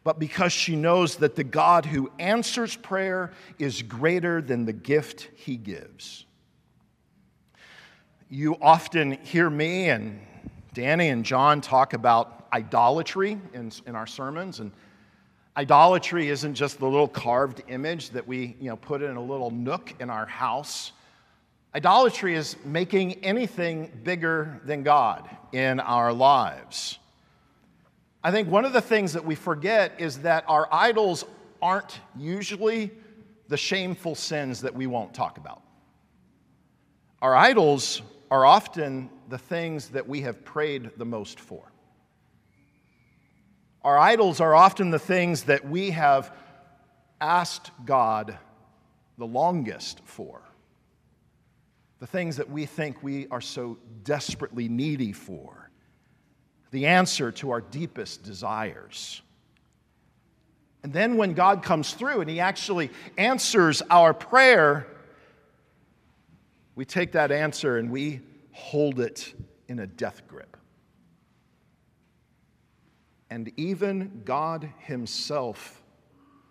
but 0.03 0.19
because 0.19 0.53
she 0.53 0.75
knows 0.75 1.15
that 1.19 1.37
the 1.37 1.45
God 1.45 1.87
who 1.87 2.11
answers 2.19 2.75
prayer 2.75 3.31
is 3.61 3.83
greater 3.83 4.43
than 4.43 4.65
the 4.65 4.73
gift 4.73 5.29
he 5.37 5.57
gives. 5.57 6.27
You 8.29 8.57
often 8.61 9.13
hear 9.13 9.49
me 9.49 9.91
and 9.91 10.19
Danny 10.75 11.11
and 11.11 11.25
John 11.25 11.61
talk 11.61 11.93
about 11.93 12.49
idolatry 12.53 13.39
in, 13.55 13.71
in 13.87 13.95
our 13.95 14.09
sermons. 14.09 14.59
And 14.59 14.73
idolatry 15.59 16.29
isn't 16.29 16.55
just 16.55 16.79
the 16.79 16.87
little 16.87 17.09
carved 17.09 17.63
image 17.67 18.11
that 18.11 18.27
we 18.29 18.57
you 18.61 18.71
know, 18.71 18.77
put 18.77 19.03
in 19.03 19.17
a 19.17 19.21
little 19.21 19.51
nook 19.51 19.93
in 19.99 20.09
our 20.09 20.25
house. 20.25 20.93
Idolatry 21.75 22.37
is 22.37 22.57
making 22.65 23.25
anything 23.25 23.91
bigger 24.05 24.61
than 24.65 24.85
God 24.85 25.29
in 25.53 25.81
our 25.81 26.13
lives. 26.13 27.01
I 28.23 28.31
think 28.31 28.49
one 28.49 28.65
of 28.65 28.73
the 28.73 28.81
things 28.81 29.13
that 29.15 29.25
we 29.25 29.35
forget 29.35 29.93
is 29.99 30.19
that 30.19 30.45
our 30.47 30.69
idols 30.71 31.25
aren't 31.61 31.99
usually 32.17 32.93
the 33.49 33.57
shameful 33.57 34.15
sins 34.15 34.61
that 34.61 34.75
we 34.75 34.87
won't 34.87 35.13
talk 35.13 35.39
about. 35.39 35.63
Our 37.21 37.35
idols 37.35 38.01
are 38.31 38.47
often 38.47 39.11
the 39.29 39.39
things 39.39 39.89
that 39.89 40.07
we 40.07 40.21
have 40.21 40.45
prayed 40.45 40.93
the 40.99 41.05
most 41.05 41.41
for. 41.41 41.65
Our 43.89 43.99
idols 43.99 44.39
are 44.43 44.55
often 44.55 44.91
the 44.91 44.99
things 44.99 45.45
that 45.45 45.67
we 45.67 45.93
have 45.93 46.31
asked 47.23 47.71
God 47.87 48.37
the 49.17 49.27
longest 49.27 50.03
for. 50.05 50.43
The 51.99 52.07
things 52.07 52.37
that 52.37 52.51
we 52.51 52.67
think 52.67 53.03
we 53.03 53.29
are 53.29 53.41
so 53.41 53.79
desperately 54.05 54.69
needy 54.69 55.13
for. 55.13 55.71
The 56.71 56.85
answer 56.85 57.33
to 57.33 57.49
our 57.49 57.63
deepest 57.63 58.25
desires. 58.25 59.23
And 60.83 60.93
then 60.93 61.17
when 61.17 61.33
God 61.33 61.63
comes 61.63 61.95
through 61.95 62.21
and 62.21 62.29
He 62.29 62.41
actually 62.41 62.91
answers 63.17 63.81
our 63.89 64.13
prayer, 64.13 64.87
we 66.75 66.85
take 66.85 67.13
that 67.13 67.33
answer 67.33 67.79
and 67.79 67.91
we 67.91 68.21
hold 68.53 69.01
it 69.01 69.33
in 69.67 69.79
a 69.79 69.87
death 69.87 70.29
grip. 70.29 70.58
And 73.31 73.53
even 73.57 74.23
God 74.25 74.73
Himself 74.79 75.83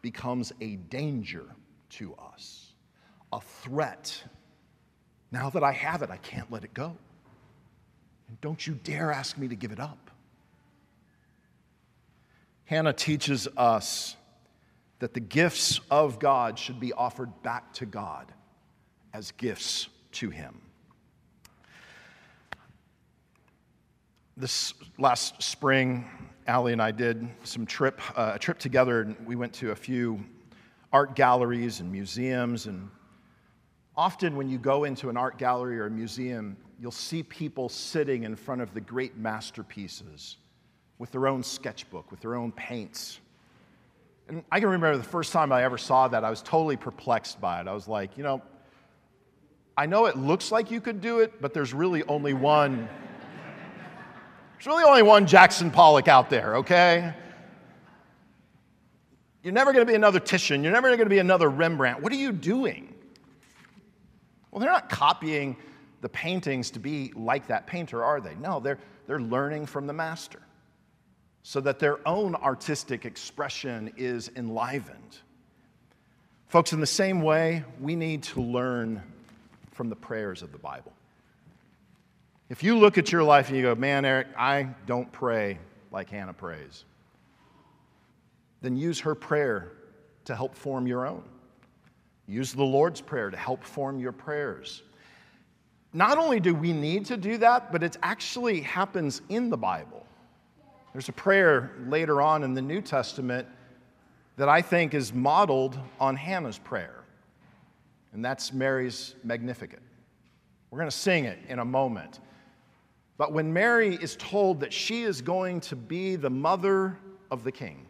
becomes 0.01 0.53
a 0.61 0.75
danger 0.75 1.45
to 1.89 2.15
us, 2.15 2.73
a 3.33 3.41
threat. 3.41 4.23
Now 5.31 5.49
that 5.49 5.63
I 5.63 5.71
have 5.71 6.01
it, 6.01 6.09
I 6.09 6.17
can't 6.17 6.51
let 6.51 6.63
it 6.63 6.73
go. 6.73 6.95
And 8.27 8.39
don't 8.41 8.65
you 8.65 8.79
dare 8.83 9.11
ask 9.11 9.37
me 9.37 9.47
to 9.47 9.55
give 9.55 9.71
it 9.71 9.79
up. 9.79 10.11
Hannah 12.65 12.93
teaches 12.93 13.47
us 13.55 14.15
that 14.99 15.13
the 15.13 15.19
gifts 15.19 15.79
of 15.89 16.19
God 16.19 16.59
should 16.59 16.79
be 16.79 16.91
offered 16.93 17.41
back 17.43 17.71
to 17.73 17.85
God 17.85 18.31
as 19.13 19.31
gifts 19.31 19.87
to 20.13 20.29
Him. 20.29 20.61
This 24.35 24.73
last 24.97 25.41
spring, 25.41 26.05
Allie 26.47 26.71
and 26.71 26.81
I 26.81 26.91
did 26.91 27.27
some 27.43 27.65
trip, 27.65 27.99
uh, 28.17 28.31
a 28.35 28.39
trip 28.39 28.57
together, 28.57 29.01
and 29.01 29.17
we 29.25 29.35
went 29.35 29.51
to 29.55 29.71
a 29.71 29.75
few 29.75 30.23
art 30.93 31.13
galleries 31.13 31.81
and 31.81 31.91
museums. 31.91 32.67
And 32.67 32.89
often, 33.97 34.37
when 34.37 34.47
you 34.47 34.57
go 34.57 34.85
into 34.85 35.09
an 35.09 35.17
art 35.17 35.37
gallery 35.37 35.77
or 35.77 35.87
a 35.87 35.91
museum, 35.91 36.55
you'll 36.79 36.91
see 36.91 37.21
people 37.21 37.67
sitting 37.67 38.23
in 38.23 38.33
front 38.33 38.61
of 38.61 38.73
the 38.73 38.79
great 38.79 39.17
masterpieces 39.17 40.37
with 40.99 41.11
their 41.11 41.27
own 41.27 41.43
sketchbook, 41.43 42.09
with 42.11 42.21
their 42.21 42.35
own 42.35 42.53
paints. 42.53 43.19
And 44.29 44.41
I 44.49 44.61
can 44.61 44.69
remember 44.69 44.97
the 44.97 45.03
first 45.03 45.33
time 45.33 45.51
I 45.51 45.63
ever 45.63 45.77
saw 45.77 46.07
that, 46.07 46.23
I 46.23 46.29
was 46.29 46.41
totally 46.41 46.77
perplexed 46.77 47.41
by 47.41 47.59
it. 47.59 47.67
I 47.67 47.73
was 47.73 47.89
like, 47.89 48.17
you 48.17 48.23
know, 48.23 48.41
I 49.75 49.85
know 49.85 50.05
it 50.05 50.15
looks 50.15 50.49
like 50.49 50.71
you 50.71 50.79
could 50.79 51.01
do 51.01 51.19
it, 51.19 51.41
but 51.41 51.53
there's 51.53 51.73
really 51.73 52.03
only 52.03 52.33
one. 52.33 52.87
There's 54.57 54.65
really 54.65 54.85
only 54.85 55.03
one 55.03 55.27
Jackson 55.27 55.69
Pollock 55.69 56.07
out 56.07 56.31
there, 56.31 56.57
okay? 56.57 57.13
You're 59.43 59.53
never 59.53 59.71
going 59.71 59.85
to 59.85 59.89
be 59.89 59.95
another 59.95 60.19
Titian. 60.19 60.63
You're 60.63 60.73
never 60.73 60.87
going 60.87 61.05
to 61.05 61.05
be 61.05 61.19
another 61.19 61.47
Rembrandt. 61.47 62.01
What 62.01 62.11
are 62.11 62.15
you 62.15 62.31
doing? 62.31 62.91
Well, 64.49 64.59
they're 64.59 64.71
not 64.71 64.89
copying 64.89 65.57
the 66.01 66.09
paintings 66.09 66.71
to 66.71 66.79
be 66.79 67.13
like 67.15 67.45
that 67.47 67.67
painter, 67.67 68.03
are 68.03 68.19
they? 68.19 68.33
No, 68.33 68.59
they're, 68.59 68.79
they're 69.05 69.21
learning 69.21 69.67
from 69.67 69.85
the 69.85 69.93
master 69.93 70.39
so 71.43 71.61
that 71.61 71.77
their 71.77 72.05
own 72.07 72.33
artistic 72.33 73.05
expression 73.05 73.93
is 73.95 74.31
enlivened. 74.35 75.19
Folks, 76.47 76.73
in 76.73 76.79
the 76.79 76.87
same 76.87 77.21
way, 77.21 77.63
we 77.79 77.95
need 77.95 78.23
to 78.23 78.41
learn 78.41 79.03
from 79.71 79.89
the 79.89 79.95
prayers 79.95 80.41
of 80.41 80.51
the 80.51 80.57
Bible. 80.57 80.93
If 82.49 82.63
you 82.63 82.77
look 82.77 82.97
at 82.97 83.11
your 83.11 83.23
life 83.23 83.49
and 83.49 83.57
you 83.57 83.63
go, 83.63 83.75
man, 83.75 84.05
Eric, 84.05 84.27
I 84.37 84.69
don't 84.85 85.11
pray 85.11 85.59
like 85.91 86.09
Hannah 86.09 86.33
prays, 86.33 86.85
then 88.61 88.77
use 88.77 88.99
her 89.01 89.15
prayer 89.15 89.73
to 90.25 90.35
help 90.35 90.55
form 90.55 90.87
your 90.87 91.05
own. 91.05 91.23
Use 92.27 92.53
the 92.53 92.63
Lord's 92.63 92.99
Prayer 92.99 93.29
to 93.29 93.37
help 93.37 93.63
form 93.63 93.99
your 93.99 94.11
prayers. 94.11 94.83
Not 95.93 96.17
only 96.17 96.39
do 96.39 96.53
we 96.53 96.73
need 96.73 97.05
to 97.05 97.17
do 97.17 97.37
that, 97.37 97.71
but 97.71 97.83
it 97.83 97.97
actually 98.03 98.61
happens 98.61 99.21
in 99.29 99.49
the 99.49 99.57
Bible. 99.57 100.05
There's 100.91 101.09
a 101.09 101.13
prayer 101.13 101.71
later 101.87 102.21
on 102.21 102.43
in 102.43 102.53
the 102.53 102.61
New 102.61 102.81
Testament 102.81 103.47
that 104.35 104.49
I 104.49 104.61
think 104.61 104.93
is 104.93 105.13
modeled 105.13 105.79
on 105.99 106.15
Hannah's 106.15 106.59
prayer, 106.59 107.03
and 108.13 108.23
that's 108.23 108.51
Mary's 108.53 109.15
Magnificat. 109.23 109.79
We're 110.69 110.79
going 110.79 110.91
to 110.91 110.97
sing 110.97 111.25
it 111.25 111.39
in 111.47 111.59
a 111.59 111.65
moment. 111.65 112.19
But 113.17 113.33
when 113.33 113.51
Mary 113.51 113.95
is 113.95 114.15
told 114.15 114.59
that 114.59 114.71
she 114.71 115.03
is 115.03 115.21
going 115.21 115.61
to 115.61 115.75
be 115.75 116.15
the 116.15 116.29
mother 116.29 116.97
of 117.31 117.43
the 117.43 117.51
king, 117.51 117.85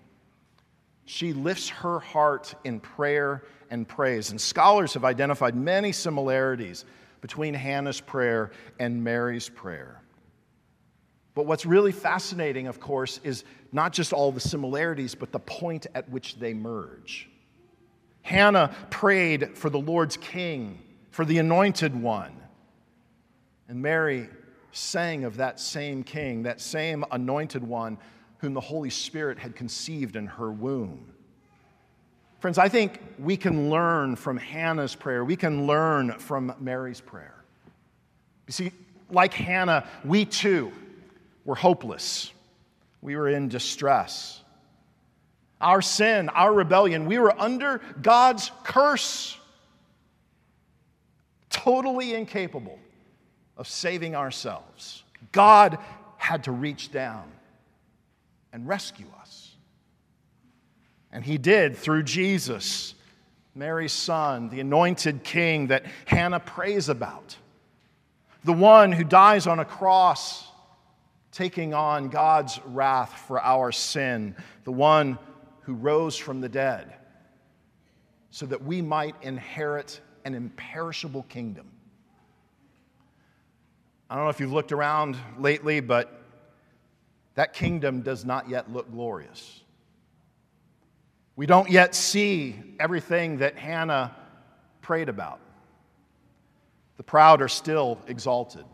she 1.06 1.34
lifts 1.34 1.70
her 1.70 2.00
heart 2.00 2.54
in 2.64 2.80
prayer 2.80 3.44
and 3.70 3.88
praise. 3.88 4.32
And 4.32 4.40
scholars 4.40 4.94
have 4.94 5.06
identified 5.06 5.56
many 5.56 5.92
similarities 5.92 6.86
between 7.22 7.54
Hannah's 7.54 8.00
prayer 8.00 8.52
and 8.80 9.04
Mary's 9.04 9.50
prayer. 9.50 10.02
But 11.34 11.46
what's 11.46 11.66
really 11.66 11.92
fascinating, 11.92 12.68
of 12.68 12.80
course, 12.80 13.20
is 13.24 13.44
not 13.72 13.94
just 13.94 14.12
all 14.12 14.32
the 14.32 14.40
similarities, 14.40 15.14
but 15.14 15.32
the 15.32 15.40
point 15.40 15.88
at 15.94 16.10
which 16.10 16.40
they 16.40 16.54
merge. 16.54 17.30
Hannah 18.22 18.76
prayed 18.90 19.58
for 19.58 19.70
the 19.70 19.80
Lord's 19.80 20.18
king, 20.18 20.82
for 21.12 21.26
the 21.26 21.38
anointed 21.38 21.96
one. 21.96 22.36
And 23.70 23.82
Mary 23.82 24.30
sang 24.72 25.24
of 25.24 25.38
that 25.38 25.60
same 25.60 26.04
king, 26.04 26.44
that 26.44 26.62
same 26.62 27.04
anointed 27.12 27.64
one 27.64 27.98
whom 28.40 28.54
the 28.54 28.62
Holy 28.62 28.90
Spirit 28.90 29.40
had 29.40 29.56
conceived 29.56 30.16
in 30.16 30.28
her 30.28 30.52
womb. 30.52 31.14
Friends, 32.40 32.58
I 32.58 32.70
think 32.70 33.02
we 33.18 33.36
can 33.36 33.70
learn 33.70 34.16
from 34.16 34.38
Hannah's 34.38 34.94
prayer. 34.94 35.26
We 35.26 35.36
can 35.36 35.66
learn 35.66 36.12
from 36.20 36.54
Mary's 36.60 37.02
prayer. 37.02 37.44
You 38.46 38.54
see, 38.54 38.72
like 39.10 39.34
Hannah, 39.34 39.88
we 40.06 40.26
too 40.26 40.72
were 41.46 41.56
hopeless. 41.56 42.32
We 43.02 43.16
were 43.16 43.30
in 43.30 43.50
distress. 43.50 44.42
Our 45.60 45.82
sin, 45.82 46.30
our 46.30 46.54
rebellion, 46.54 47.08
we 47.08 47.18
were 47.18 47.40
under 47.40 47.82
God's 48.04 48.52
curse, 48.64 49.36
totally 51.50 52.14
incapable 52.14 52.78
of 53.58 53.68
saving 53.68 54.16
ourselves. 54.16 55.04
God 55.32 55.78
had 56.18 56.44
to 56.46 56.52
reach 56.52 56.92
down 56.92 57.30
and 58.54 58.68
rescue 58.68 59.08
us. 59.20 59.52
And 61.12 61.24
He 61.24 61.38
did 61.38 61.76
through 61.76 62.04
Jesus, 62.04 62.94
Mary's 63.56 63.94
son, 63.94 64.50
the 64.50 64.60
anointed 64.60 65.24
king 65.24 65.68
that 65.68 65.86
Hannah 66.06 66.40
prays 66.40 66.90
about, 66.90 67.36
the 68.44 68.54
one 68.54 68.92
who 68.92 69.04
dies 69.04 69.48
on 69.48 69.60
a 69.60 69.66
cross, 69.66 70.48
taking 71.32 71.74
on 71.74 72.10
God's 72.10 72.60
wrath 72.66 73.14
for 73.28 73.42
our 73.42 73.72
sin, 73.72 74.36
the 74.64 74.72
one 74.72 75.18
who 75.62 75.74
rose 75.74 76.16
from 76.16 76.42
the 76.42 76.50
dead, 76.50 76.94
so 78.30 78.46
that 78.46 78.64
we 78.64 78.82
might 78.82 79.16
inherit 79.22 80.00
an 80.24 80.34
imperishable 80.34 81.24
kingdom 81.24 81.68
I 84.10 84.16
don't 84.16 84.24
know 84.24 84.30
if 84.30 84.40
you've 84.40 84.54
looked 84.54 84.72
around 84.72 85.18
lately, 85.38 85.82
but 85.82 86.22
that 87.36 87.54
kingdom 87.54 88.02
does 88.02 88.24
not 88.24 88.50
yet 88.50 88.72
look 88.72 88.90
glorious. 88.90 89.62
We 91.36 91.46
don't 91.46 91.70
yet 91.70 91.94
see 91.94 92.56
everything 92.80 93.40
that 93.40 93.58
Hannah 93.58 94.16
prayed 94.82 95.10
about. 95.10 95.40
The 96.96 97.04
proud 97.04 97.42
are 97.42 97.48
still 97.48 98.00
exalted, 98.08 98.66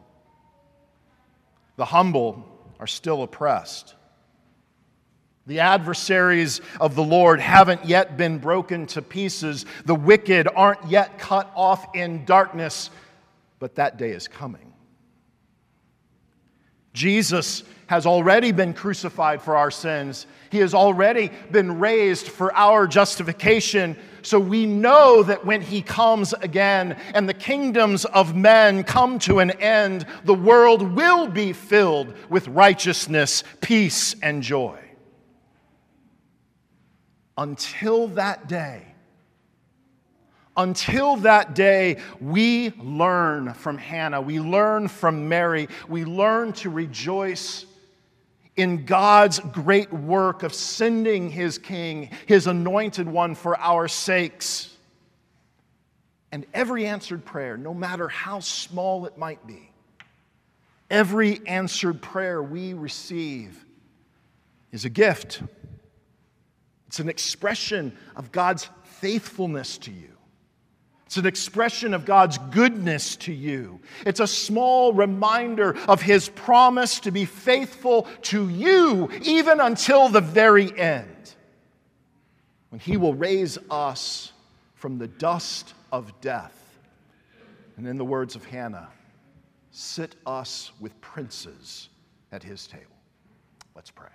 the 1.76 1.86
humble 1.86 2.48
are 2.80 2.88
still 2.88 3.24
oppressed. 3.24 3.96
The 5.46 5.60
adversaries 5.60 6.62
of 6.80 6.96
the 6.96 7.04
Lord 7.04 7.42
haven't 7.42 7.84
yet 7.84 8.16
been 8.16 8.38
broken 8.38 8.86
to 8.88 9.02
pieces. 9.02 9.66
The 9.84 9.94
wicked 9.94 10.48
aren't 10.56 10.88
yet 10.90 11.20
cut 11.20 11.52
off 11.54 11.94
in 11.94 12.24
darkness, 12.24 12.90
but 13.60 13.76
that 13.76 13.98
day 13.98 14.12
is 14.12 14.30
coming. 14.30 14.73
Jesus 16.94 17.64
has 17.88 18.06
already 18.06 18.52
been 18.52 18.74
crucified 18.74 19.42
for 19.42 19.58
our 19.58 19.72
sins. 19.72 20.26
He 20.52 20.60
has 20.60 20.74
already 20.74 21.32
been 21.52 21.80
raised 21.80 22.28
for 22.28 22.54
our 22.56 22.88
justification. 22.88 23.98
So 24.22 24.40
we 24.40 24.66
know 24.66 25.24
that 25.24 25.46
when 25.46 25.62
he 25.62 25.82
comes 25.82 26.34
again 26.34 26.94
and 27.14 27.28
the 27.28 27.34
kingdoms 27.34 28.06
of 28.06 28.36
men 28.36 28.84
come 28.84 29.20
to 29.20 29.40
an 29.40 29.52
end, 29.52 30.06
the 30.24 30.34
world 30.34 30.96
will 30.96 31.28
be 31.28 31.52
filled 31.52 32.14
with 32.30 32.48
righteousness, 32.48 33.44
peace, 33.62 34.16
and 34.22 34.42
joy. 34.42 34.80
Until 37.38 38.08
that 38.10 38.48
day, 38.48 38.93
until 40.56 41.16
that 41.18 41.56
day, 41.56 41.98
we 42.20 42.72
learn 42.72 43.54
from 43.54 43.78
Hannah, 43.78 44.22
we 44.22 44.40
learn 44.40 44.88
from 44.88 45.28
Mary, 45.28 45.68
we 45.88 46.06
learn 46.06 46.54
to 46.54 46.70
rejoice 46.70 47.66
in 48.56 48.86
God's 48.86 49.40
great 49.40 49.92
work 49.92 50.44
of 50.44 50.54
sending 50.54 51.30
his 51.30 51.58
king, 51.58 52.10
his 52.28 52.46
anointed 52.46 53.08
one, 53.08 53.34
for 53.34 53.58
our 53.58 53.88
sakes. 53.88 54.70
And 56.32 56.46
every 56.54 56.86
answered 56.86 57.26
prayer, 57.26 57.58
no 57.58 57.74
matter 57.74 58.08
how 58.08 58.40
small 58.40 59.06
it 59.06 59.18
might 59.18 59.46
be, 59.48 59.72
every 60.90 61.46
answered 61.48 62.02
prayer 62.02 62.42
we 62.44 62.74
receive 62.74 63.64
is 64.72 64.86
a 64.86 64.90
gift. 64.90 65.42
It's 66.88 67.00
an 67.00 67.10
expression 67.10 67.96
of 68.16 68.32
God's 68.32 68.70
faithfulness 68.84 69.80
to 69.80 69.92
you. 69.92 70.13
It's 71.14 71.20
an 71.20 71.28
expression 71.28 71.94
of 71.94 72.06
God's 72.06 72.40
goodness 72.40 73.16
to 73.18 73.32
you. 73.32 73.80
It's 74.04 74.20
a 74.20 74.26
small 74.26 74.94
reminder 74.94 75.78
of 75.88 76.02
His 76.02 76.28
promise 76.28 77.00
to 77.02 77.12
be 77.12 77.24
faithful 77.24 78.08
to 78.24 78.50
you 78.50 79.12
even 79.22 79.60
until 79.60 80.10
the 80.10 80.22
very 80.22 80.76
end, 80.76 81.36
when 82.70 82.80
He 82.80 82.98
will 82.98 83.14
raise 83.14 83.60
us 83.70 84.32
from 84.74 84.98
the 84.98 85.08
dust 85.08 85.76
of 85.92 86.20
death. 86.20 86.80
And 87.78 87.88
in 87.88 88.00
the 88.00 88.06
words 88.06 88.36
of 88.36 88.44
Hannah, 88.46 88.90
sit 89.70 90.16
us 90.26 90.72
with 90.80 91.00
princes 91.00 91.90
at 92.32 92.42
His 92.42 92.66
table. 92.66 92.86
Let's 93.76 93.92
pray. 93.92 94.10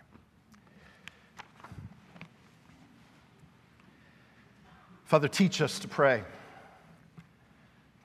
Father, 5.04 5.28
teach 5.28 5.62
us 5.62 5.78
to 5.78 5.86
pray. 5.86 6.24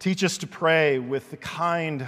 Teach 0.04 0.22
us 0.26 0.38
to 0.39 0.48
pray 0.48 1.00
with 1.00 1.32
the 1.32 1.38
kind 1.38 2.06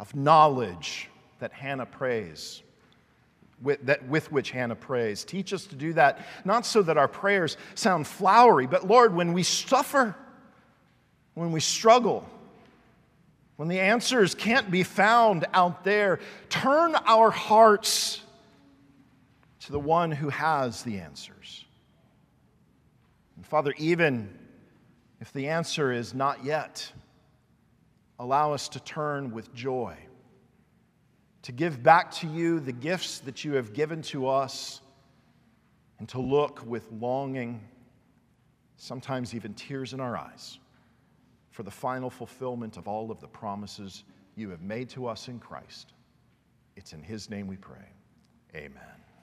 of 0.00 0.12
knowledge 0.12 1.08
that 1.38 1.52
Hannah 1.52 1.86
prays, 1.86 2.64
with, 3.62 3.86
that, 3.86 4.08
with 4.08 4.32
which 4.32 4.50
Hannah 4.50 4.74
prays. 4.74 5.22
Teach 5.22 5.52
us 5.52 5.64
to 5.66 5.76
do 5.76 5.92
that, 5.92 6.26
not 6.44 6.66
so 6.66 6.82
that 6.82 6.98
our 6.98 7.06
prayers 7.06 7.56
sound 7.76 8.08
flowery, 8.08 8.66
but 8.66 8.88
Lord, 8.88 9.14
when 9.14 9.34
we 9.34 9.44
suffer, 9.44 10.16
when 11.34 11.52
we 11.52 11.60
struggle, 11.60 12.28
when 13.54 13.68
the 13.68 13.78
answers 13.78 14.34
can't 14.34 14.68
be 14.68 14.82
found 14.82 15.46
out 15.54 15.84
there, 15.84 16.18
turn 16.48 16.96
our 17.06 17.30
hearts 17.30 18.20
to 19.60 19.70
the 19.70 19.78
one 19.78 20.10
who 20.10 20.28
has 20.28 20.82
the 20.82 20.98
answers. 20.98 21.64
And 23.36 23.46
Father, 23.46 23.74
even 23.78 24.36
if 25.20 25.32
the 25.32 25.46
answer 25.46 25.92
is 25.92 26.14
not 26.14 26.44
yet, 26.44 26.90
allow 28.18 28.52
us 28.52 28.68
to 28.70 28.80
turn 28.80 29.30
with 29.30 29.54
joy, 29.54 29.96
to 31.42 31.52
give 31.52 31.82
back 31.82 32.10
to 32.10 32.26
you 32.26 32.60
the 32.60 32.72
gifts 32.72 33.20
that 33.20 33.44
you 33.44 33.54
have 33.54 33.72
given 33.72 34.02
to 34.02 34.26
us, 34.26 34.80
and 35.98 36.08
to 36.08 36.20
look 36.20 36.64
with 36.66 36.90
longing, 36.92 37.60
sometimes 38.76 39.34
even 39.34 39.54
tears 39.54 39.92
in 39.92 40.00
our 40.00 40.16
eyes, 40.16 40.58
for 41.50 41.62
the 41.62 41.70
final 41.70 42.10
fulfillment 42.10 42.76
of 42.76 42.86
all 42.86 43.10
of 43.10 43.20
the 43.20 43.26
promises 43.26 44.04
you 44.36 44.50
have 44.50 44.62
made 44.62 44.88
to 44.88 45.06
us 45.06 45.28
in 45.28 45.40
Christ. 45.40 45.92
It's 46.76 46.92
in 46.92 47.02
His 47.02 47.28
name 47.28 47.48
we 47.48 47.56
pray. 47.56 47.92
Amen. 48.54 48.97